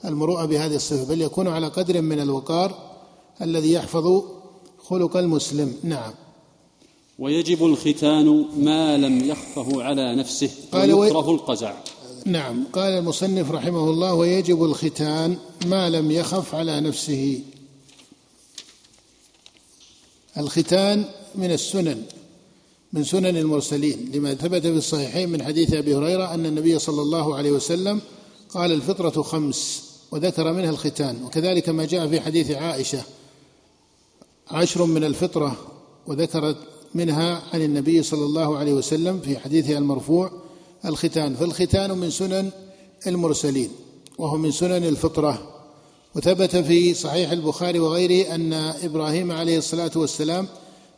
[0.05, 2.77] المروءة بهذه الصفة بل يكون على قدر من الوقار
[3.41, 4.23] الذي يحفظ
[4.77, 5.73] خلق المسلم.
[5.83, 6.13] نعم.
[7.19, 11.73] ويجب الختان ما لم يخفه على نفسه قال ويكره القزع.
[12.25, 17.41] نعم قال المصنف رحمه الله ويجب الختان ما لم يخف على نفسه.
[20.37, 22.03] الختان من السنن
[22.93, 27.35] من سنن المرسلين لما ثبت في الصحيحين من حديث أبي هريرة أن النبي صلى الله
[27.35, 28.01] عليه وسلم
[28.49, 31.23] قال الفطرة خمس وذكر منها الختان.
[31.23, 33.03] وكذلك ما جاء في حديث عائشة
[34.51, 35.57] عشر من الفطرة
[36.07, 36.57] وذكرت
[36.93, 40.31] منها عن النبي صلى الله عليه وسلم في حديثها المرفوع
[40.85, 42.49] الختان فالختان من سنن
[43.07, 43.69] المرسلين
[44.17, 45.53] وهو من سنن الفطرة.
[46.15, 50.47] وثبت في صحيح البخاري وغيره أن إبراهيم عليه الصلاة والسلام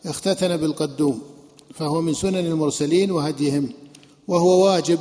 [0.05, 1.21] اختتن بالقدوم
[1.73, 3.69] فهو من سنن المرسلين وهديهم
[4.27, 4.99] وهو واجب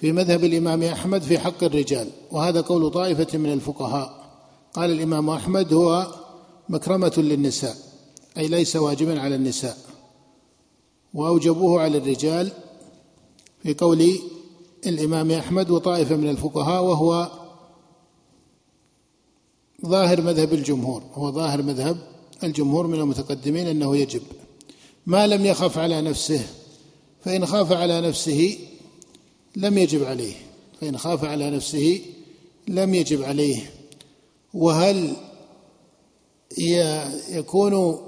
[0.00, 2.08] في مذهب الإمام أحمد في حق الرجال.
[2.30, 4.22] وهذا قول طائفة من الفقهاء.
[4.74, 6.06] قال الإمام أحمد هو
[6.68, 7.76] مكرمة للنساء
[8.38, 9.76] أي ليس واجبا على النساء.
[11.14, 12.52] وأوجبوه على الرجال
[13.62, 14.18] في قول
[14.86, 17.30] الإمام أحمد وطائفة من الفقهاء وهو
[19.86, 21.96] ظاهر مذهب الجمهور هو ظاهر مذهب
[22.44, 24.22] الجمهور من المتقدمين أنه يجب.
[25.06, 26.46] ما لم يخف على نفسه
[27.24, 28.58] فإن خاف على نفسه
[29.56, 30.34] لم يجب عليه.
[30.80, 32.00] فإن خاف على نفسه
[32.68, 33.70] لم يجب عليه.
[34.54, 35.16] وهل
[37.28, 37.98] يكون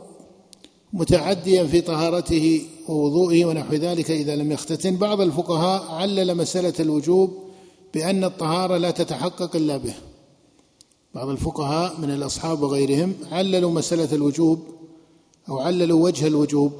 [0.93, 4.97] متعديا في طهارته ووضوئه ونحو ذلك إذا لم يختتن.
[4.97, 7.39] بعض الفقهاء علل مسألة الوجوب
[7.95, 9.95] بأن الطهارة لا تتحقق إلا به.
[11.15, 14.59] بعض الفقهاء من الأصحاب وغيرهم عللوا مسألة الوجوب
[15.49, 16.73] أو عللوا وجه الوجوب.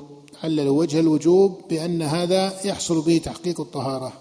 [0.43, 4.13] عللوا وجه الوجوب بأن هذا يحصل به تحقيق الطهارة.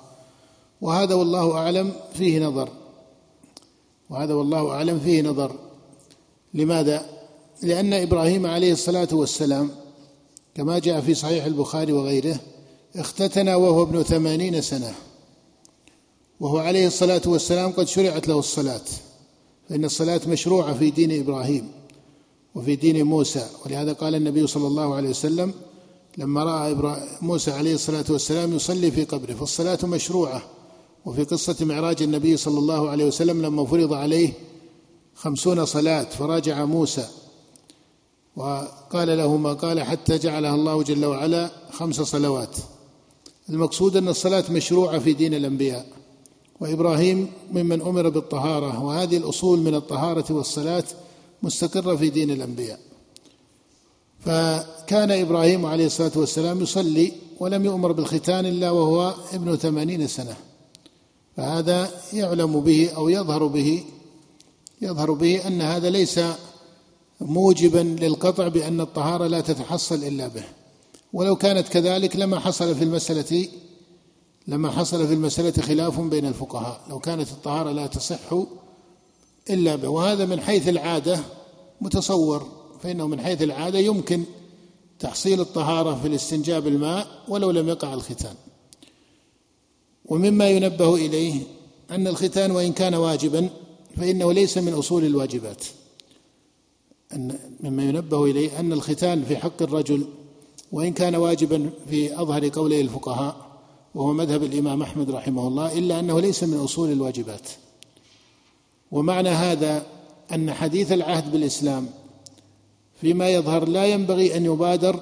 [0.81, 2.69] وهذا والله أعلم فيه نظر.
[4.09, 5.55] وهذا والله أعلم فيه نظر.
[6.53, 7.05] لماذا؟
[7.63, 9.69] لأن إبراهيم عليه الصلاة والسلام
[10.55, 12.39] كما جاء في صحيح البخاري وغيره
[12.95, 14.93] اختتن وهو ابن ثمانين سنة.
[16.39, 18.81] وهو عليه الصلاة والسلام قد شرعت له الصلاة
[19.69, 21.71] فإن الصلاة مشروعة في دين إبراهيم
[22.55, 23.47] وفي دين موسى.
[23.65, 25.53] ولهذا قال النبي صلى الله عليه وسلم
[26.17, 26.75] لما رأى
[27.21, 30.41] موسى عليه الصلاة والسلام يصلي في قبره فالصلاة مشروعة.
[31.05, 34.33] وفي قصة معراج النبي صلى الله عليه وسلم لما فرض عليه
[35.15, 37.07] خمسون صلاة فراجع موسى.
[38.36, 42.57] وقال له ما قال حتى جعلها الله جل وعلا خمس صلوات.
[43.49, 45.86] المقصود أن الصلاة مشروعة في دين الأنبياء.
[46.59, 50.84] وإبراهيم ممن أمر بالطهارة وهذه الأصول من الطهارة والصلاة
[51.43, 52.79] مستقرة في دين الأنبياء.
[54.19, 60.36] فكان إبراهيم عليه الصلاة والسلام يصلي ولم يؤمر بالختان إلا وهو ابن ثمانين سنة.
[61.38, 63.84] فهذا يعلم به أو يظهر به
[64.81, 66.19] يظهر به أن هذا ليس
[67.22, 70.43] موجبا للقطع بأن الطهارة لا تتحصل إلا به.
[71.14, 73.47] ولو كانت كذلك لما حصل في المسألة
[74.47, 76.82] لما حصل في المسألة خلاف بين الفقهاء.
[76.89, 78.34] لو كانت الطهارة لا تصح
[79.49, 79.88] إلا به.
[79.88, 81.20] وهذا من حيث العادة
[81.82, 82.47] متصور
[82.82, 84.24] فإنه من حيث العادة يمكن
[84.99, 88.36] تحصيل الطهارة في الاستنجاء بالماء ولو لم يقع الختان.
[90.05, 91.41] ومما ينبه إليه
[91.91, 93.49] أن الختان وإن كان واجبا
[93.97, 95.64] فإنه ليس من أصول الواجبات.
[97.16, 100.05] أن مما ينبه إليه أن الختان في حق الرجل
[100.72, 103.36] وإن كان واجبا في أظهر قولي الفقهاء
[103.95, 107.49] وهو مذهب الإمام أحمد رحمه الله إلا أنه ليس من أصول الواجبات.
[108.91, 109.86] ومعنى هذا
[110.34, 111.89] أن حديث العهد بالإسلام
[113.01, 114.99] فيما يظهر لا ينبغي أن يبادر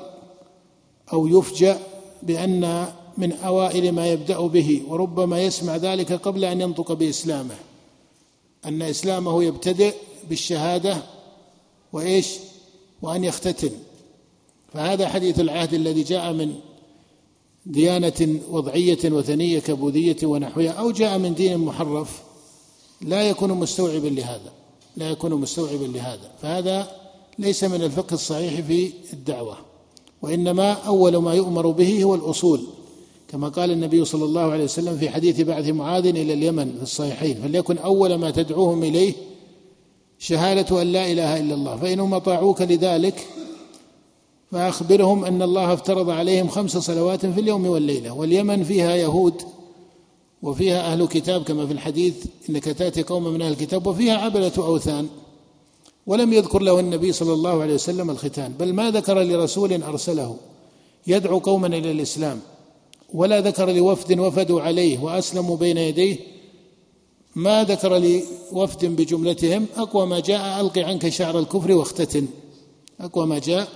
[1.14, 1.80] أو يفجأ
[2.24, 2.88] بأن
[3.18, 7.56] من أوائل ما يبدأ به وربما يسمع ذلك قبل أن ينطق بإسلامه
[8.66, 9.94] أن إسلامه يبتدئ
[10.30, 11.04] بالشهادة
[11.94, 12.28] وإيش؟
[13.02, 13.72] وأن يختتن
[14.74, 16.54] فهذا حديث العهد الذي جاء من
[17.66, 22.22] ديانة وضعية وثنية كبوذية ونحوها أو جاء من دين محرف
[23.02, 24.52] لا يكون مستوعبا لهذا.
[24.98, 26.32] لا يكون مستوعبا لهذا.
[26.42, 26.92] فهذا
[27.40, 29.58] ليس من الفقه الصحيح في الدعوة.
[30.22, 32.62] وإنما أول ما يؤمر به هو الأصول.
[33.28, 37.42] كما قال النبي صلى الله عليه وسلم في حديث بعث معاذ إلى اليمن في الصحيحين
[37.42, 39.14] فليكن أول ما تدعوهم إليه
[40.22, 43.28] شهادة أن لا إله إلا الله فإنهم أطاعوك لذلك
[44.52, 49.42] فأخبرهم أن الله افترض عليهم خمس صلوات في اليوم والليلة واليمن فيها يهود
[50.42, 55.08] وفيها أهل كتاب كما في الحديث إنك تأتي قوما من أهل الكتاب وفيها عبدة أوثان
[56.08, 60.38] ولم يذكر له النبي صلى الله عليه وسلم الختان بل ما ذكر لرسول أرسله
[61.08, 62.40] يدعو قوما إلى الإسلام
[63.14, 66.18] ولا ذكر لوفد وفدوا عليه وأسلموا بين يديه
[67.36, 72.28] ما ذكر لوفد بجملتهم أقوى ما جاء ألق عنك شعر الكفر واختتن.
[73.00, 73.68] أقوى ما جاء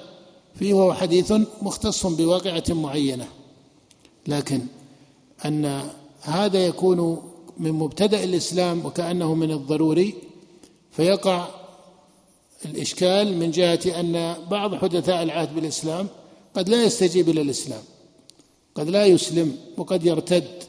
[0.56, 3.28] فيه وهو حديث مختص بواقعة معينة.
[4.28, 4.62] لكن
[5.45, 5.89] أن
[6.22, 7.22] هذا يكون
[7.58, 10.16] من مبتدأ الإسلام وكأنه من الضروري
[10.91, 11.47] فيقع
[12.66, 16.08] الإشكال من جهة أن بعض حدثاء العهد بالإسلام
[16.56, 17.82] قد لا يستجيب إلى الإسلام
[18.76, 20.64] قد لا يسلم وقد يرتد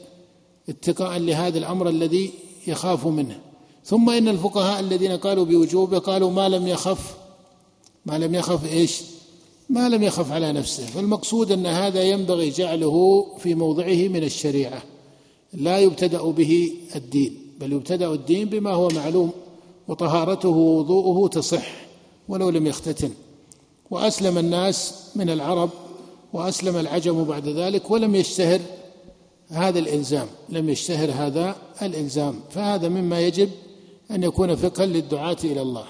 [0.68, 2.32] اتقاء لهذا الأمر الذي
[2.68, 3.38] يخاف منه.
[3.84, 7.14] ثم إن الفقهاء الذين قالوا بوجوبه قالوا ما لم يخف
[8.06, 9.00] ما لم يخف إيش؟
[9.70, 10.86] ما لم يخف على نفسه.
[10.86, 14.82] فالمقصود أن هذا ينبغي جعله في موضعه من الشريعة.
[15.52, 19.30] لا يبتدأ به الدين بل يبتدأ الدين بما هو معلوم
[19.88, 21.66] وطهارته ووضوءه تصح
[22.28, 23.10] ولو لم يختتن.
[23.90, 25.70] وأسلم الناس من العرب
[26.32, 28.60] وأسلم العجم بعد ذلك ولم يشتهر
[29.50, 32.40] هذا الإلزام لم يشتهر هذا الإلزام.
[32.50, 33.50] فهذا مما يجب
[34.10, 35.86] أن يكون فقها للدعاة إلى الله.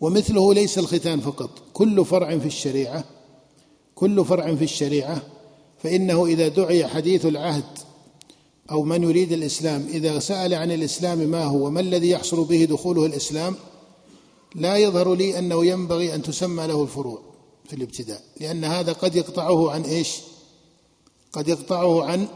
[0.00, 1.50] ومثله ليس الختان فقط.
[1.72, 3.04] كل فرع في الشريعة
[3.94, 5.22] كل فرع في الشريعة
[5.82, 7.64] فإنه إذا دعي حديث العهد
[8.70, 13.06] أو من يريد الإسلام إذا سأل عن الإسلام ما هو وما الذي يحصل به دخوله
[13.06, 13.54] الإسلام
[14.54, 17.18] لا يظهر لي أنه ينبغي أن تسمى له الفروع
[17.64, 20.16] في الابتداء لأن هذا قد يقطعه عن إيش؟
[21.32, 22.28] قد يقطعه عن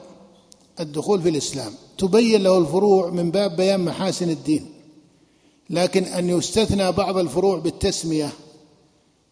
[0.81, 1.73] الدخول في الإسلام.
[1.99, 4.71] تبين له الفروع من باب بيان محاسن الدين
[5.71, 8.33] لكن أن يستثنى بعض الفروع بالتسمية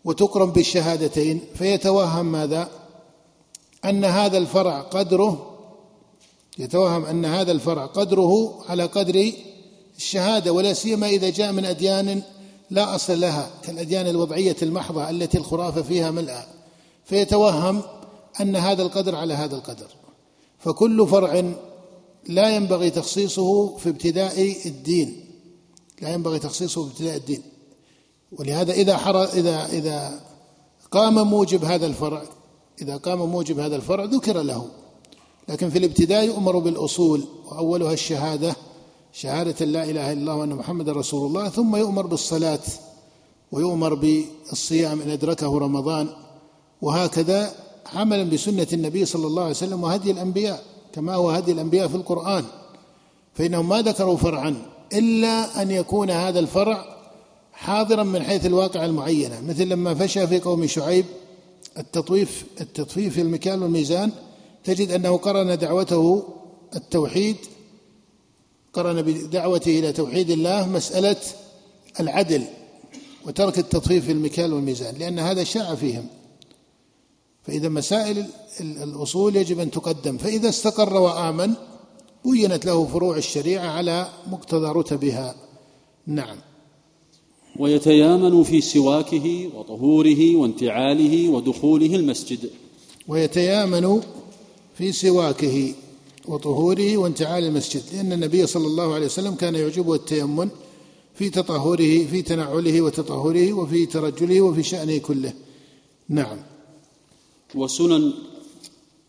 [0.05, 2.69] وتقرن بالشهادتين فيتوهم ماذا؟
[3.85, 5.51] أن هذا الفرع قدره
[6.59, 9.33] يتوهم أن هذا الفرع قدره على قدر
[9.97, 12.23] الشهادة ولا سيما إذا جاء من أديان
[12.71, 16.45] لا أصل لها كالأديان الوضعية المحضة التي الخرافة فيها ملأى.
[17.05, 17.83] فيتوهم
[18.41, 19.87] أن هذا القدر على هذا القدر.
[20.59, 21.55] فكل فرع
[22.29, 25.25] لا ينبغي تخصيصه في ابتداء الدين.
[26.03, 27.43] لا ينبغي تخصيصه في ابتداء الدين.
[28.33, 30.21] ولهذا إذا حر إذا إذا
[30.91, 32.23] قام موجب هذا الفرع
[32.83, 34.67] إذا قام موجب هذا الفرع ذكر له.
[35.49, 38.57] لكن في الابتداء يؤمر بالأصول وأولها الشهادة
[39.13, 42.61] شهادة لا إله إلا الله وأن محمد رسول الله ثم يؤمر بالصلاة
[43.53, 46.09] ويؤمر بالصيام إن أدركه رمضان
[46.83, 47.55] وهكذا
[47.93, 50.63] عملا بسنة النبي صلى الله عليه وسلم وهدي الأنبياء
[50.93, 52.45] كما هو هدي الأنبياء في القرآن.
[53.35, 54.57] فإنهم ما ذكروا فرعا
[54.93, 56.85] إلا أن يكون هذا الفرع
[57.53, 59.41] حاضرا من حيث الواقع المعينة.
[59.41, 61.05] مثل لما فشى في قوم شعيب
[61.79, 64.11] التطويف التطفيف في المكيال والميزان
[64.65, 66.23] تجد أنه قرن دعوته
[66.77, 67.37] التوحيد
[68.73, 71.17] قرن بدعوته إلى توحيد الله مسألة
[72.01, 72.45] العدل
[73.27, 76.07] وترك التطفيف في المكيال والميزان لأن هذا شاع فيهم.
[77.47, 78.27] فإذا مسائل
[78.61, 80.17] الأصول يجب أن تقدم.
[80.17, 81.55] فإذا استقر وآمن
[82.25, 85.35] بينت له فروع الشريعة على مقتضى رتبها.
[86.07, 86.37] نعم.
[87.59, 92.51] ويتيامن في سواكه وطهوره وانتعاله ودخوله المسجد.
[93.09, 94.01] ويتيامن
[94.79, 95.73] في سواكه
[96.29, 97.83] وطهوره وانتعال المسجد.
[97.93, 100.49] لأن النبي صلى الله عليه وسلم كان يعجبه التيمن
[101.15, 105.33] في تطهره في تنعله وتطهره وفي ترجله وفي شأنه كله.
[106.09, 106.54] نعم.
[107.55, 108.13] وسنن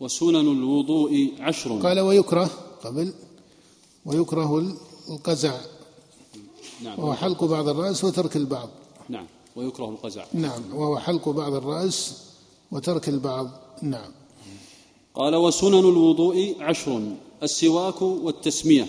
[0.00, 1.80] وسنن الوضوء عشر.
[1.80, 2.50] قال ويكره
[2.84, 3.12] قبل
[4.06, 4.74] ويكره
[5.08, 5.60] القزع.
[6.82, 6.98] نعم.
[6.98, 8.68] وهو حلق بعض الرأس وترك البعض.
[9.08, 9.26] نعم.
[9.56, 10.24] ويكره القزع.
[10.32, 10.74] نعم.
[10.74, 12.22] وهو حلق بعض الرأس
[12.72, 13.50] وترك البعض.
[13.82, 14.10] نعم.
[15.14, 17.02] قال وسنن الوضوء عشر.
[17.42, 18.86] السواك والتسمية.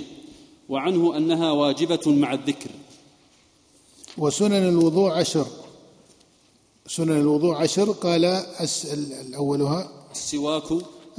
[0.70, 2.70] وعنه أنها واجبة مع الذكر.
[4.18, 5.48] وسنن الوضوء عشر.
[6.88, 8.26] سنن الوضوء عشر قال
[9.36, 10.64] أولها السواك.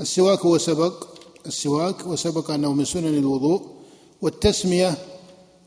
[0.01, 1.07] السواك وسبق
[1.47, 3.62] السواك وسبق أنه من سنن الوضوء
[4.23, 4.99] والتسمية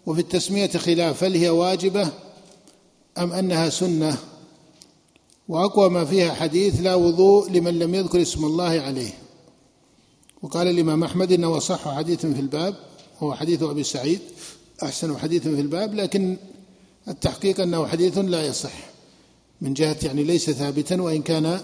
[0.06, 2.10] وفي التسمية خلاف هل هي واجبة
[3.18, 4.18] أم أنها سنة؟
[5.48, 9.14] وأقوى ما فيها حديث لا وضوء لمن لم يذكر اسم الله عليه.
[10.42, 12.76] وقال الإمام أحمد إنه صح حديث في الباب
[13.22, 14.20] وهو حديث أبي سعيد
[14.84, 16.38] أحسن حديث في الباب لكن
[17.08, 18.91] التحقيق أنه حديث لا يصح.
[19.62, 21.60] من جهة يعني ليس ثابتا وإن كان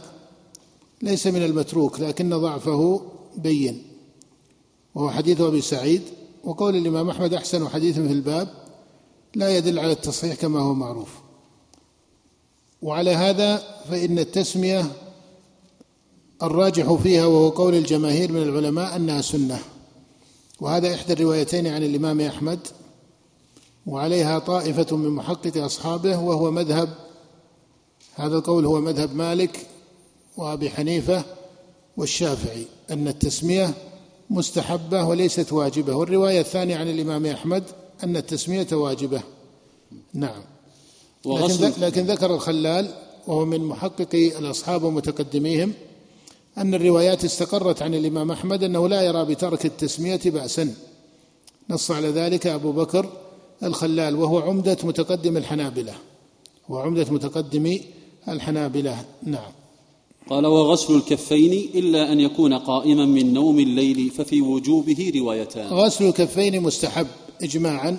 [1.01, 3.01] ليس من المتروك لكن ضعفه
[3.37, 3.83] بين.
[4.95, 6.01] وهو حديث أبي سعيد.
[6.43, 8.49] وقول الإمام أحمد أحسن حديث في الباب
[9.35, 11.09] لا يدل على التصحيح كما هو معروف.
[12.81, 13.57] وعلى هذا
[13.89, 14.85] فإن التسمية
[16.43, 19.59] الراجح فيها وهو قول الجماهير من العلماء أنها سنة.
[20.59, 22.59] وهذا إحدى الروايتين عن الإمام أحمد.
[23.85, 27.06] وعليها طائفة من محقق أصحابه وهو مذهب
[28.17, 29.67] هذا القول هو مذهب مالك
[30.37, 31.23] وأبي حنيفة
[31.97, 33.73] والشافعي أن التسمية
[34.29, 37.63] مستحبة وليست واجبة والرواية الثانية عن الإمام أحمد
[38.03, 39.21] أن التسمية واجبة.
[40.13, 40.41] نعم.
[41.25, 42.93] لكن, لكن ذكر الخلال
[43.27, 45.73] وهو من محققي الأصحاب ومتقدميهم
[46.57, 50.73] أن الروايات استقرت عن الإمام أحمد أنه لا يرى بترك التسمية بأسا.
[51.69, 53.09] نص على ذلك أبو بكر
[53.63, 55.93] الخلال وهو عمدة متقدم الحنابلة
[56.69, 57.79] وعمدة متقدم
[58.29, 59.05] الحنابلة.
[59.23, 59.51] نعم.
[60.29, 65.67] قال وغسل الكفين إلا أن يكون قائما من نوم الليل ففي وجوبه روايتان.
[65.67, 67.07] غسل الكفين مستحب
[67.41, 67.97] إجماعا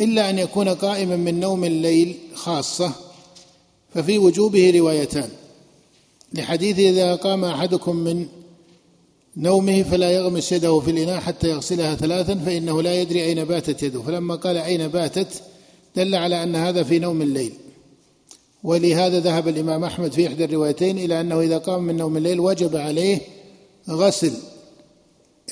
[0.00, 2.92] إلا أن يكون قائما من نوم الليل خاصة
[3.94, 5.28] ففي وجوبه روايتان.
[6.32, 8.26] لحديث إذا قام أحدكم من
[9.36, 14.02] نومه فلا يغمس يده في الإناء حتى يغسلها ثلاثا فإنه لا يدري أين باتت يده.
[14.02, 15.42] فلما قال أين باتت؟
[15.96, 17.52] دل على أن هذا في نوم الليل.
[18.64, 22.76] ولهذا ذهب الإمام أحمد في إحدى الروايتين إلى أنه إذا قام من نوم الليل وجب
[22.76, 23.20] عليه
[23.90, 24.32] غسل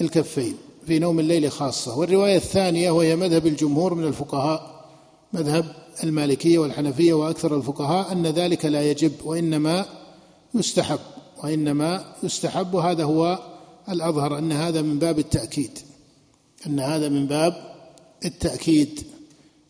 [0.00, 0.54] الكفين
[0.86, 1.98] في نوم الليل خاصة.
[1.98, 4.84] والرواية الثانية وهي مذهب الجمهور من الفقهاء
[5.32, 5.64] مذهب
[6.04, 9.86] المالكية والحنفية وأكثر الفقهاء أن ذلك لا يجب وإنما
[10.54, 10.98] يستحب
[11.44, 12.74] وإنما يستحب.
[12.74, 13.38] وهذا هو
[13.88, 15.78] الأظهر أن هذا من باب التأكيد
[16.66, 17.54] أن هذا من باب
[18.24, 19.00] التأكيد.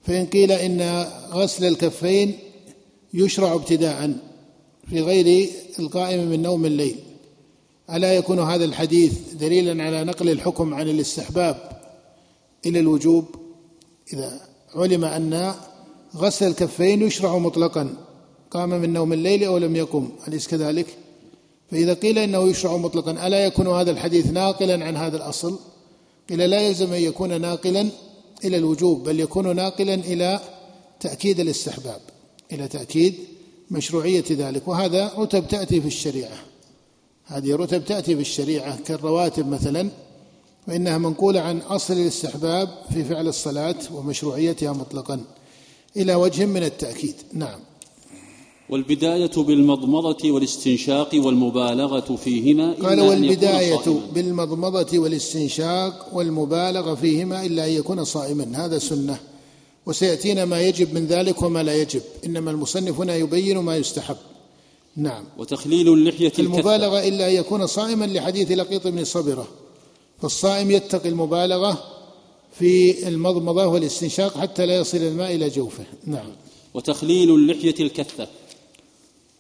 [0.03, 2.39] فإن قيل إن غسل الكفين
[3.15, 4.17] يشرع ابتداء
[4.91, 6.97] في غير القائم من نوم الليل.
[7.93, 11.81] ألا يكون هذا الحديث دليلا على نقل الحكم عن الاستحباب
[12.67, 13.25] إلى الوجوب؟
[14.13, 14.41] إذا
[14.75, 15.55] علم أن
[16.17, 17.95] غسل الكفين يشرع مطلقا
[18.51, 20.87] قام من نوم الليل أو لم يقم أليس كذلك؟
[21.71, 25.59] فإذا قيل إنه يشرع مطلقا ألا يكون هذا الحديث ناقلا عن هذا الأصل؟
[26.29, 27.89] قيل لا يلزم أن يكون ناقلا
[28.45, 30.41] إلى الوجوب بل يكون ناقلا إلى
[31.01, 32.01] تأكيد الاستحباب.
[32.53, 33.15] إلى تأكيد
[33.71, 36.39] مشروعية ذلك وهذا رتب تأتي في الشريعة.
[37.25, 39.89] هذه رتب تأتي في الشريعة كالرواتب مثلا
[40.67, 45.21] فانها منقولة عن أصل الاستحباب في فعل الصلاة ومشروعيتها مطلقا.
[45.97, 47.15] إلى وجه من التأكيد.
[47.33, 47.61] نعم.
[48.71, 58.05] والبداية بالمضمضة والاستنشاق والمبالغة فيهما إلا قال والبداية بالمضمضة والاستنشاق والمبالغة فيهما إلا أن يكون
[58.05, 58.65] صائما.
[58.65, 59.19] هذا سنة.
[59.87, 62.03] وسيأتينا ما يجب من ذلك وما لا يجب.
[62.27, 64.17] إنما المصنف هنا يبين ما يستحب.
[64.97, 65.25] نعم.
[65.39, 69.49] وتخليل اللحية المبالغة إلا أن يكون صائما لحديث لقيط بن صبرة.
[70.23, 71.85] فالصائم يتقي المبالغة
[72.59, 75.85] في المضمضة والاستنشاق حتى لا يصل الماء إلى جوفه.
[76.07, 76.33] نعم.
[76.75, 78.29] وتخليل اللحية الكثة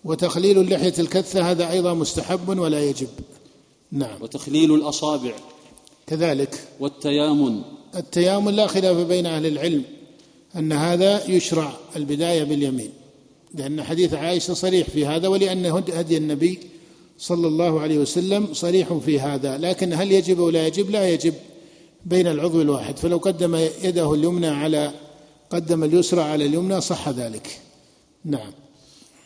[0.05, 3.09] وتخليل اللحية الكثة هذا أيضا مستحب ولا يجب.
[3.93, 4.23] نعم.
[4.23, 5.33] وتخليل الأصابع.
[6.07, 6.69] كذلك.
[6.81, 7.63] والتيامن.
[7.97, 9.85] التيامن لا خلاف بين أهل العلم.
[10.57, 12.91] أن هذا يشرع البداية باليمين
[13.55, 16.59] لأن حديث عائشة صريح في هذا ولأن هدي النبي
[17.19, 19.59] صلى الله عليه وسلم صريح في هذا.
[19.59, 21.35] لكن هل يجب أو لا يجب؟ لا يجب
[22.07, 22.97] بين العضو الواحد.
[22.97, 24.93] فلو قدم يده اليمنى على
[25.51, 27.61] قدم اليسرى على اليمنى صح ذلك.
[28.25, 28.53] نعم.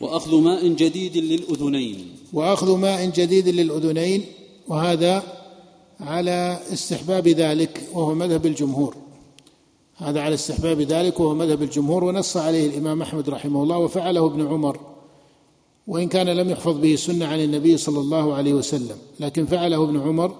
[0.01, 2.15] وأخذ ماء جديد للأذنين.
[2.33, 4.25] وأخذ ماء جديد للأذنين
[4.67, 5.23] وهذا
[5.99, 8.95] على استحباب ذلك وهو مذهب الجمهور.
[9.97, 14.47] هذا على استحباب ذلك وهو مذهب الجمهور ونص عليه الإمام أحمد رحمه الله وفعله ابن
[14.47, 14.79] عمر
[15.87, 19.99] وإن كان لم يحفظ به سنه عن النبي صلى الله عليه وسلم لكن فعله ابن
[19.99, 20.35] عمر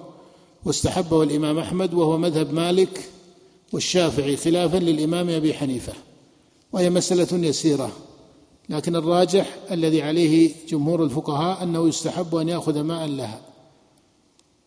[0.66, 3.10] واستحبه الإمام أحمد وهو مذهب مالك
[3.74, 5.94] والشافعي خلافا للإمام أبي حنيفة
[6.74, 7.92] وهي مسألة يسيرة
[8.70, 13.42] لكن الراجح الذي عليه جمهور الفقهاء أنه يستحب أن يأخذ ماء لها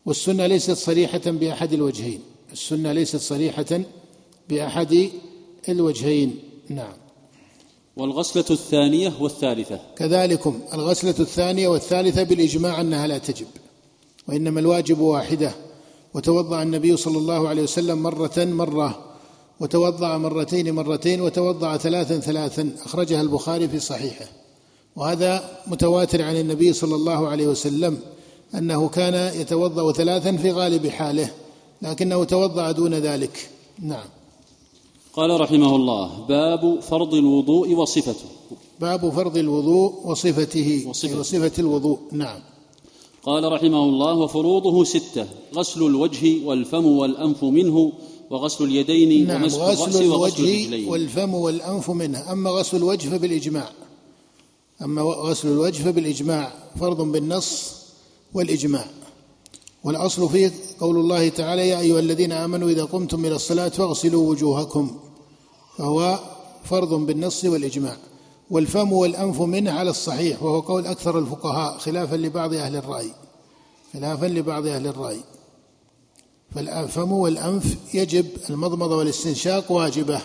[0.06, 2.20] والسنة ليست صريحة بأحد الوجهين
[2.52, 3.80] السنة ليست صريحة
[4.48, 5.10] بأحد
[5.68, 6.38] الوجهين.
[6.68, 6.92] نعم.
[7.96, 9.80] والغسلة الثانية والثالثة.
[9.96, 10.60] كذلكم.
[10.74, 13.46] الغسلة الثانية والثالثة بالإجماع أنها لا تجب
[14.28, 15.52] وإنما الواجب واحدة.
[16.14, 19.04] وتوضأ النبي صلى الله عليه وسلم مرة مرة
[19.60, 22.70] وتوضأ مرتين مرتين وتوضأ ثلاثا ثلاثا.
[22.84, 24.26] أخرجها البخاري في صحيحه.
[24.96, 27.98] وهذا متواتر عن النبي صلى الله عليه وسلم
[28.54, 31.30] أنه كان يتوضأ ثلاثا في غالب حاله
[31.82, 33.50] لكنه توضأ دون ذلك.
[33.78, 34.17] نعم.
[35.18, 38.28] قال رحمه الله باب فرض الوضوء وصفته.
[38.80, 42.40] باب فرض الوضوء وصفته وصفة, وصفة الوضوء نعم.
[43.22, 47.92] قال رحمه الله وفروضه ستة غسل الوجه والفم والأنف منه
[48.30, 52.32] وغسل اليدين نعم ومسح غسل الوجه والفم والأنف منه.
[52.32, 53.68] أما غسل الوجه فبالإجماع.
[54.82, 57.72] أما غسل الوجه فبالإجماع فرض بالنص
[58.34, 58.86] والإجماع.
[59.84, 64.90] والأصل فيه قول الله تعالى يا أيها الذين آمنوا إذا قمتم إلى الصلاة فاغسلوا وجوهكم.
[65.78, 66.18] فهو
[66.64, 67.96] فرض بالنص والإجماع
[68.50, 73.12] والفم والأنف منه على الصحيح وهو قول أكثر الفقهاء خلافا لبعض أهل الرأي
[73.92, 75.20] خلافا لبعض أهل الرأي.
[76.54, 80.20] فالفم والأنف يجب المضمضة والاستنشاق واجبة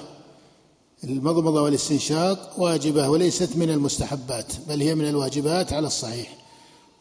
[1.04, 6.38] المضمضة والاستنشاق واجبة وليست من المستحبات بل هي من الواجبات على الصحيح.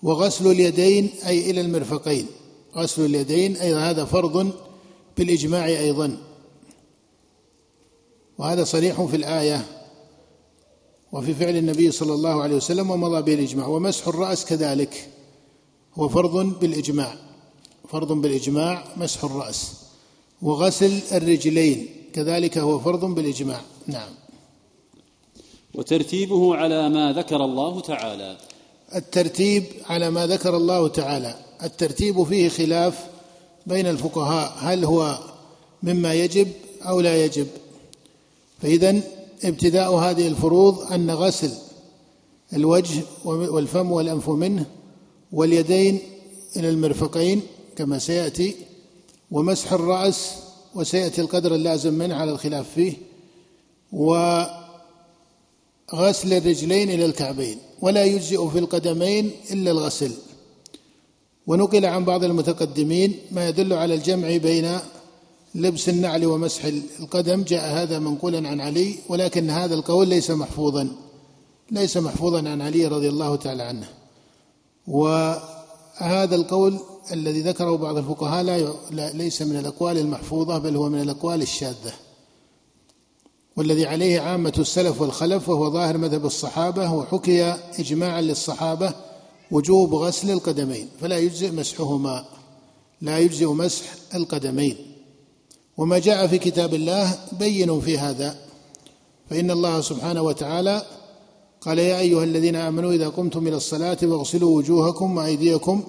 [0.02, 2.26] وغسل اليدين أي إلى المرفقين
[2.76, 4.52] غسل اليدين أي هذا فرض
[5.18, 6.16] بالإجماع أيضا.
[8.38, 9.64] وهذا صريح في الآية
[11.12, 13.66] وفي فعل النبي صلى الله عليه وسلم ومضى به الإجماع.
[13.66, 15.08] ومسح الرأس كذلك.
[15.94, 17.14] هو فرض بالإجماع.
[17.88, 19.72] فرض بالإجماع مسح الرأس.
[20.42, 23.60] وغسل الرجلين كذلك هو فرض بالإجماع.
[23.86, 24.10] نعم.
[25.74, 28.36] وترتيبه على ما ذكر الله تعالى.
[28.94, 31.34] الترتيب على ما ذكر الله تعالى.
[31.62, 33.06] الترتيب فيه خلاف
[33.66, 34.52] بين الفقهاء.
[34.58, 35.18] هل هو
[35.82, 36.48] مما يجب
[36.82, 37.46] أو لا يجب؟
[38.62, 39.00] فإذا
[39.44, 41.50] ابتداء هذه الفروض أن غسل
[42.52, 44.66] الوجه والفم والأنف منه
[45.32, 45.98] واليدين
[46.56, 47.42] إلى المرفقين
[47.76, 48.54] كما سيأتي
[49.30, 50.30] ومسح الرأس
[50.74, 52.92] وسيأتي القدر اللازم منه على الخلاف فيه
[53.92, 54.52] وغسل
[56.32, 60.12] الرجلين إلى الكعبين ولا يجزئ في القدمين إلا الغسل.
[61.46, 64.78] ونقل عن بعض المتقدمين ما يدل على الجمع بين
[65.54, 66.64] لبس النعل ومسح
[67.00, 70.88] القدم جاء هذا منقولا عن علي ولكن هذا القول ليس محفوظا
[71.70, 73.88] ليس محفوظا عن علي رضي الله تعالى عنه.
[74.86, 76.78] وهذا القول
[77.12, 78.42] الذي ذكره بعض الفقهاء
[78.90, 81.92] لا ليس من الأقوال المحفوظة بل هو من الأقوال الشاذة.
[83.56, 87.44] والذي عليه عامة السلف والخلف وهو ظاهر مذهب الصحابة وحكي
[87.78, 88.94] اجماعا للصحابة
[89.50, 92.24] وجوب غسل القدمين فلا يجزئ مسحهما
[93.00, 93.84] لا يجزئ مسح
[94.14, 94.91] القدمين.
[95.76, 98.36] وما جاء في كتاب الله بين في هذا.
[99.30, 100.82] فإن الله سبحانه وتعالى
[101.60, 105.84] قال يا أيها الذين آمنوا إذا قمتم إلى الصلاة فاغسلوا وجوهكم وأيديكم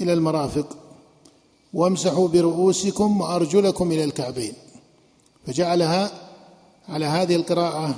[0.00, 0.76] إلى المرافق
[1.74, 4.52] وامسحوا برؤوسكم وأرجلكم إلى الكعبين.
[5.46, 6.10] فجعلها
[6.88, 7.94] على هذه القراءة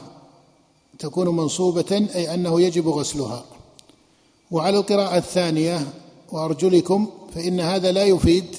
[0.98, 3.44] تكون منصوبة أي أنه يجب غسلها.
[4.50, 5.86] وعلى القراءة الثانية
[6.32, 8.56] وأرجلكم فإن هذا لا يفيد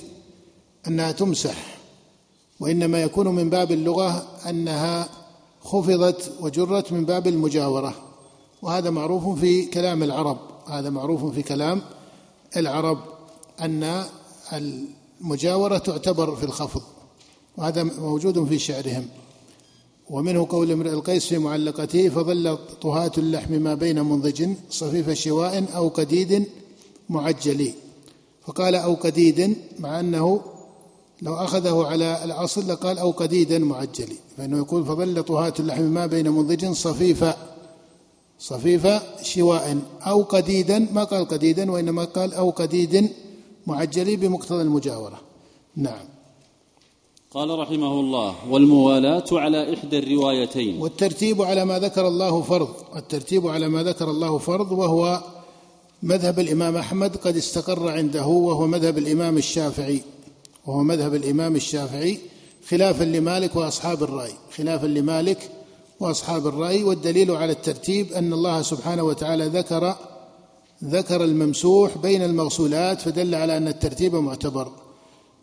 [0.88, 1.73] أنها تمسح.
[2.64, 5.10] وإنما يكون من باب اللغة أنها
[5.62, 7.94] خفضت وجرت من باب المجاورة.
[8.62, 10.38] وهذا معروف في كلام العرب.
[10.68, 11.82] هذا معروف في كلام
[12.58, 12.98] العرب
[13.62, 14.04] أن
[14.54, 16.82] المجاورة تعتبر في الخفض.
[17.58, 19.06] وهذا موجود في شعرهم.
[20.10, 25.88] ومنه قول امرئ القيس في معلقته فظل طهاة اللحم ما بين منضج صفيف شواء أو
[25.88, 26.46] قديد
[27.10, 27.72] معجل.
[28.46, 30.42] فقال أو قديد مع أنه
[31.24, 34.08] لو أخذه على الأصل لقال أو قديدا معجل
[34.38, 37.26] فإنه يقول فظل طهاة اللحم ما بين منضج صفيف
[38.40, 38.88] صفيف
[39.22, 43.10] شواء أو قديدا ما قال قديدا وإنما قال أو قديد
[43.68, 45.20] معجل بمقتضى المجاورة.
[45.76, 46.06] نعم.
[47.32, 50.82] قال رحمه الله والموالاة على إحدى الروايتين.
[50.82, 55.24] والترتيب على ما ذكر الله فرض الترتيب على ما ذكر الله فرض وهو
[56.04, 60.02] مذهب الإمام أحمد قد استقر عنده وهو مذهب الإمام الشافعي.
[60.66, 62.20] وهو مذهب الإمام الشافعي
[62.70, 64.34] خلافا لمالك وأصحاب الرأي.
[64.58, 65.50] خلافا لمالك
[66.00, 69.96] وأصحاب الرأي والدليل على الترتيب أن الله سبحانه وتعالى ذكر
[70.84, 74.72] ذكر الممسوح بين المغسولات فدل على أن الترتيب معتبر.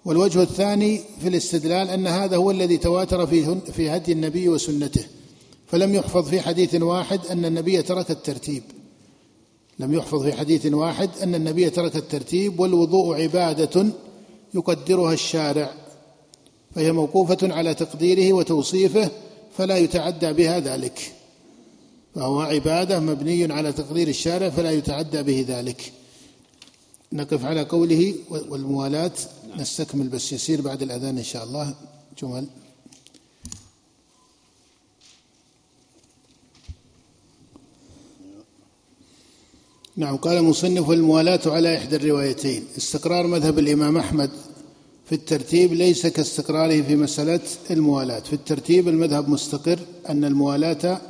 [0.05, 5.05] والوجه الثاني في الاستدلال أن هذا هو الذي تواتر في في هدي النبي وسنته.
[5.67, 8.63] فلم يحفظ في حديث واحد أن النبي ترك الترتيب.
[9.79, 13.87] لم يحفظ في حديث واحد أن النبي ترك الترتيب والوضوء عبادة
[14.55, 15.75] يقدرها الشارع
[16.75, 19.11] فهي موقوفة على تقديره وتوصيفه
[19.57, 21.13] فلا يتعدى بها ذلك.
[22.15, 25.93] فهو عبادة مبني على تقدير الشارع فلا يتعدى به ذلك.
[27.13, 29.13] نقف على قوله والموالاة
[29.59, 31.75] نستكمل بس يسير بعد الأذان إن شاء الله.
[32.23, 32.47] جمل.
[40.01, 42.65] نعم قال المصنف الموالاة على إحدى الروايتين.
[42.79, 44.31] استقرار مذهب الإمام أحمد
[45.07, 47.41] في الترتيب ليس كاستقراره في مسألة
[47.71, 48.21] الموالاة.
[48.21, 49.79] في الترتيب المذهب مستقر
[50.09, 51.01] أن الموالاة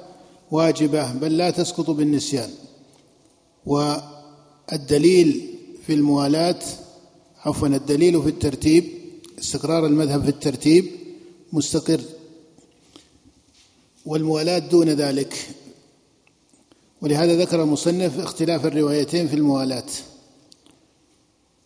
[0.51, 2.51] واجبة بل لا تسقط بالنسيان.
[3.66, 5.28] والدليل
[5.86, 6.59] في الموالاة
[7.45, 8.84] عفوا الدليل في الترتيب
[9.41, 10.86] استقرار المذهب في الترتيب
[11.53, 12.01] مستقر.
[14.07, 15.49] والموالاة دون ذلك.
[17.03, 19.84] ولهذا ذكر المصنف اختلاف الروايتين في الموالاة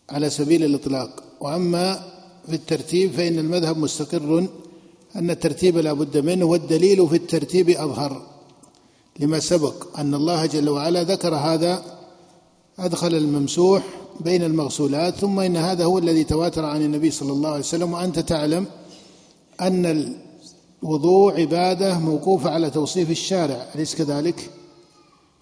[0.09, 1.93] على سبيل الإطلاق وأما
[2.47, 4.47] في الترتيب فإن المذهب مستقر
[5.15, 8.21] أن الترتيب لا بد منه والدليل في الترتيب أظهر
[9.19, 11.83] لما سبق أن الله جل وعلا ذكر هذا
[12.79, 13.83] أدخل الممسوح
[14.19, 18.19] بين المغسولات ثم إن هذا هو الذي تواتر عن النبي صلى الله عليه وسلم وأنت
[18.19, 18.65] تعلم
[19.61, 20.15] أن
[20.83, 24.49] الوضوء عبادة موقوفة على توصيف الشارع أليس كذلك؟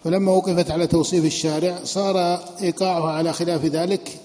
[0.04, 2.18] فلما وقفت على توصيف الشارع صار
[2.62, 4.20] إيقاعها على خلاف ذلك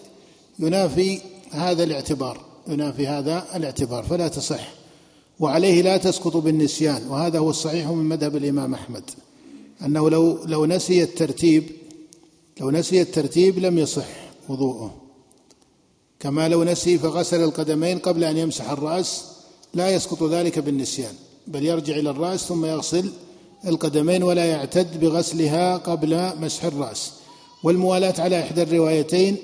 [0.59, 1.19] ينافي
[1.51, 4.73] هذا الاعتبار ينافي هذا الاعتبار فلا تصح.
[5.39, 9.03] وعليه لا تسقط بالنسيان وهذا هو الصحيح من مذهب الإمام أحمد.
[9.85, 11.63] أنه لو لو نسي الترتيب
[12.59, 14.07] لو نسي الترتيب لم يصح
[14.49, 14.95] وضوءه.
[16.19, 19.25] كما لو نسي فغسل القدمين قبل أن يمسح الرأس
[19.73, 21.13] لا يسقط ذلك بالنسيان
[21.47, 23.11] بل يرجع إلى الرأس ثم يغسل
[23.67, 27.13] القدمين ولا يعتد بغسلها قبل مسح الرأس.
[27.63, 29.37] والموالاة على إحدى الروايتين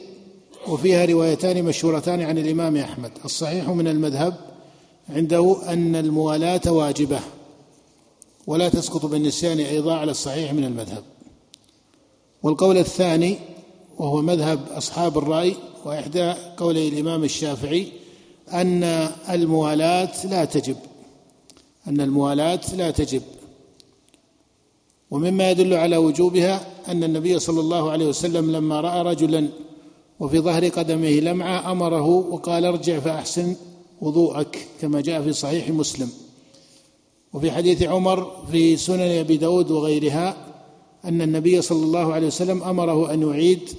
[0.68, 3.12] وفيها روايتان مشهورتان عن الإمام أحمد.
[3.26, 4.36] الصحيح من المذهب
[5.10, 7.20] عنده أن الموالاة واجبة
[8.48, 11.04] ولا تسقط بالنسيان أيضا على الصحيح من المذهب.
[12.44, 13.38] والقول الثاني
[13.98, 15.56] وهو مذهب أصحاب الرأي
[15.86, 17.88] وإحدى قولي الإمام الشافعي
[18.54, 18.84] أن
[19.30, 20.76] الموالاة لا تجب.
[21.88, 23.22] أن الموالاة لا تجب.
[25.16, 29.48] ومما يدل على وجوبها أن النبي صلى الله عليه وسلم لما رأى رجلا
[30.20, 33.56] وفي ظهر قدمه لمعة أمره وقال ارجع فأحسن
[34.02, 36.10] وضوءك كما جاء في صحيح مسلم.
[37.34, 40.38] وفي حديث عمر في سنن أبي داود وغيرها
[41.06, 43.70] أن النبي صلى الله عليه وسلم أمره أن يعيد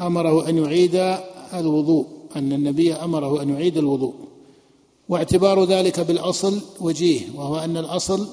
[0.00, 1.16] أمره أن يعيد
[1.54, 2.06] الوضوء
[2.36, 4.14] أن النبي أمره أن يعيد الوضوء.
[5.08, 8.26] واعتبار ذلك بالأصل وجيه وهو أن الأصل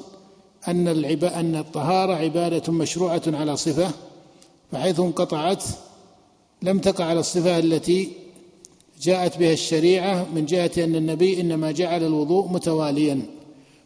[0.67, 3.91] أن العبا أن الطهارة عبادة مشروعة على صفة
[4.71, 5.63] فحيث انقطعت
[6.61, 8.11] لم تقع على الصفة التي
[9.01, 13.21] جاءت بها الشريعة من جهة أن النبي إنما جعل الوضوء متواليا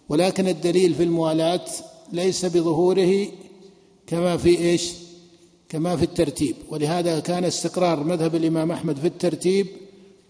[0.09, 1.65] ولكن الدليل في الموالاة
[2.13, 3.27] ليس بظهوره
[4.07, 4.91] كما في إيش؟
[5.69, 9.67] كما في الترتيب ولهذا كان استقرار مذهب الإمام أحمد في الترتيب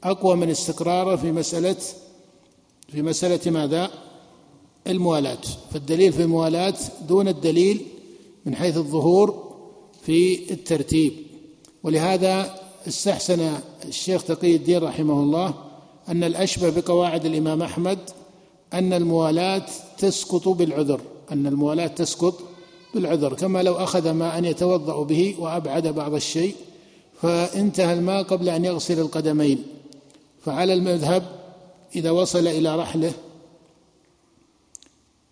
[0.04, 1.76] أقوى من استقراره في مسألة
[2.92, 3.92] في مسألة ماذا؟
[4.88, 5.38] الموالاة
[5.72, 6.74] فالدليل في الموالاة
[7.08, 7.82] دون الدليل
[8.46, 9.56] من حيث الظهور
[10.02, 11.14] في الترتيب.
[11.84, 13.54] ولهذا استحسن
[13.86, 15.54] الشيخ تقي الدين رحمه الله
[16.10, 18.00] أن الأشبه بقواعد الإمام أحمد
[18.74, 19.66] أن الموالاة
[19.98, 22.40] تسقط بالعذر أن الموالاة تسقط
[22.94, 23.34] بالعذر.
[23.34, 26.56] كما لو أخذ ماء يتوضأ به وأبعد بعض الشيء
[27.22, 29.64] فانتهى الماء قبل أن يغسل القدمين.
[30.46, 31.24] فعلى المذهب
[31.96, 33.12] إذا وصل إلى رحله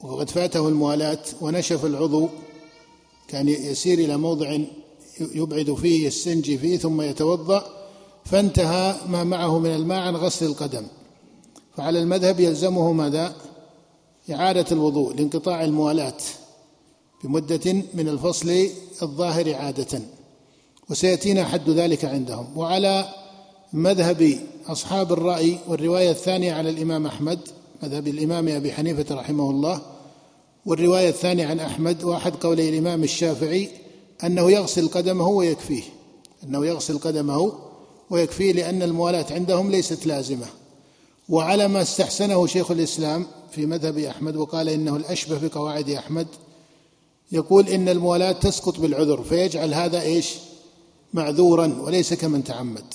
[0.03, 2.29] وقد فاته الموالاة ونشف العضو.
[3.27, 4.57] كان يسير إلى موضع
[5.19, 7.63] يبعد فيه يستنجي فيه ثم يتوضأ
[8.25, 10.85] فانتهى ما معه من الماء عن غسل القدم.
[11.77, 13.35] فعلى المذهب يلزمه ماذا؟
[14.31, 16.17] إعادة الوضوء لانقطاع الموالاة
[17.23, 18.69] بمدة من الفصل
[19.01, 20.01] الظاهر عادة.
[20.89, 22.57] وسيأتينا حد ذلك عندهم.
[22.57, 23.05] وعلى
[23.73, 27.39] مذهب أصحاب الرأي والرواية الثانية على الإمام أحمد
[27.83, 29.92] مذهب الإمام أبي حنيفة رحمه الله
[30.65, 33.69] والرواية الثانية عن أحمد وأحد قولي الإمام الشافعي
[34.23, 35.83] أنه يغسل قدمه ويكفيه.
[36.43, 37.53] أنه يغسل قدمه
[38.09, 40.45] ويكفيه لأن الموالاة عندهم ليست لازمة.
[41.29, 46.27] وعلى ما استحسنه شيخ الإسلام في مذهب أحمد وقال إنه الأشبه بقواعد أحمد
[47.31, 50.33] يقول إن الموالاة تسقط بالعذر فيجعل هذا إيش؟
[51.13, 52.85] معذورا وليس كمن تعمد.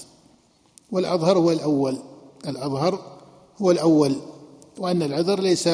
[0.92, 1.98] والأظهر هو الأول.
[2.46, 3.18] الأظهر
[3.62, 4.16] هو الأول
[4.78, 5.68] وأن العذر ليس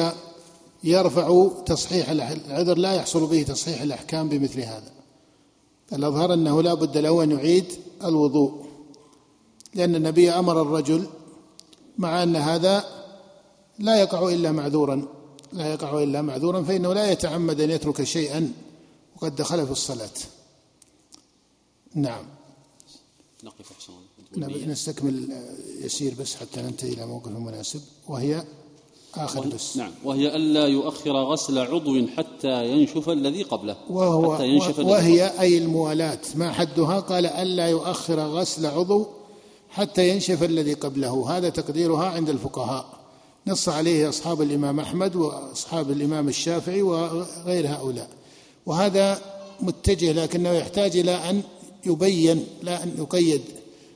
[0.83, 4.91] يرفع تصحيح العذر لا يحصل به تصحيح الأحكام بمثل هذا.
[5.93, 7.65] الأظهر أنه لا بد له أن يعيد
[8.03, 8.65] الوضوء
[9.73, 11.07] لأن النبي أمر الرجل
[11.97, 12.83] مع أن هذا
[13.79, 15.07] لا يقع إلا معذورا
[15.53, 18.53] لا يقع إلا معذورا فإنه لا يتعمد أن يترك شيئا
[19.15, 20.09] وقد دخل في الصلاة.
[21.95, 22.25] نعم.
[23.43, 23.71] نقف
[24.67, 25.43] نستكمل
[25.81, 28.43] يسير بس حتى ننتهي إلى موقف مناسب وهي
[29.17, 29.91] آخر بس نعم.
[30.03, 33.75] وهي ألا يؤخر غسل عضو حتى ينشف الذي قبله.
[33.89, 36.19] وهو حتى ينشف وهي أي الموالاة.
[36.35, 39.05] ما حدها؟ قال ألا يؤخر غسل عضو
[39.69, 41.37] حتى ينشف الذي قبله.
[41.37, 42.85] هذا تقديرها عند الفقهاء.
[43.47, 48.09] نص عليه أصحاب الإمام أحمد وأصحاب الإمام الشافعي وغير هؤلاء.
[48.65, 49.21] وهذا
[49.61, 51.41] متجه لكنه يحتاج إلى أن
[51.85, 53.41] يبين لا أن يقيد.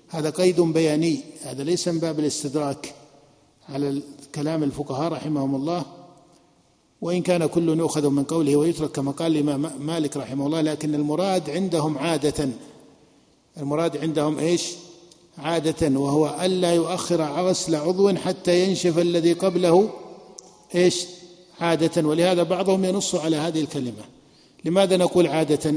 [0.10, 1.20] هذا قيد بياني.
[1.44, 2.96] هذا ليس من باب الاستدراك.
[3.74, 4.02] على
[4.36, 5.86] كلام الفقهاء رحمهم الله
[7.02, 11.50] وإن كان كل يؤخذ من قوله ويترك كما قال الإمام مالك رحمه الله لكن المراد
[11.50, 12.50] عندهم عادة.
[13.58, 14.72] المراد عندهم إيش؟
[15.38, 19.90] عادة وهو ألا يؤخر غسل عضو حتى ينشف الذي قبله
[20.76, 21.06] إيش؟
[21.62, 22.08] عادة.
[22.08, 24.04] ولهذا بعضهم ينص على هذه الكلمة.
[24.66, 25.74] لماذا نقول عادة؟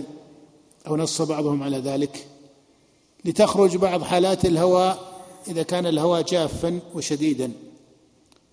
[0.86, 2.26] أو نص بعضهم على ذلك؟
[3.24, 5.12] لتخرج بعض حالات الهواء
[5.48, 7.52] إذا كان الهواء جافا وشديدا.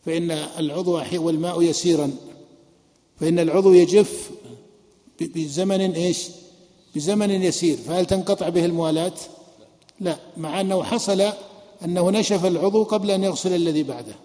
[0.05, 2.11] فإن العضو والماء يسيرا.
[3.19, 4.31] فإن العضو يجف
[5.21, 6.27] بزمن إيش؟
[6.95, 7.77] بزمن يسير.
[7.77, 9.13] فهل تنقطع به الموالاة؟
[9.99, 10.17] لا.
[10.37, 11.31] مع أنه حصل
[11.85, 14.15] أنه نشف العضو قبل أن يغسل الذي بعده.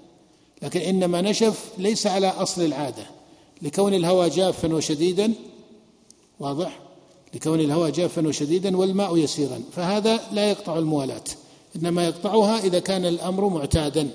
[0.63, 3.07] لكن إنما نشف ليس على أصل العادة.
[3.63, 5.33] لكون الهواء جافا وشديدا
[6.41, 6.81] واضح؟
[7.35, 9.61] لكون الهواء جافا وشديدا والماء يسيرا.
[9.73, 11.25] فهذا لا يقطع الموالاة
[11.77, 14.11] إنما يقطعها إذا كان الأمر معتادا.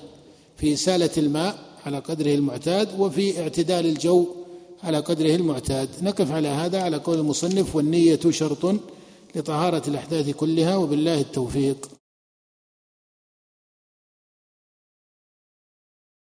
[0.59, 4.27] في إسالة الماء على قدره المعتاد وفي اعتدال الجو
[4.83, 5.89] على قدره المعتاد.
[6.01, 8.75] نقف على هذا على قول المصنف والنية شرط
[9.35, 11.98] لطهارة الأحداث كلها وبالله التوفيق.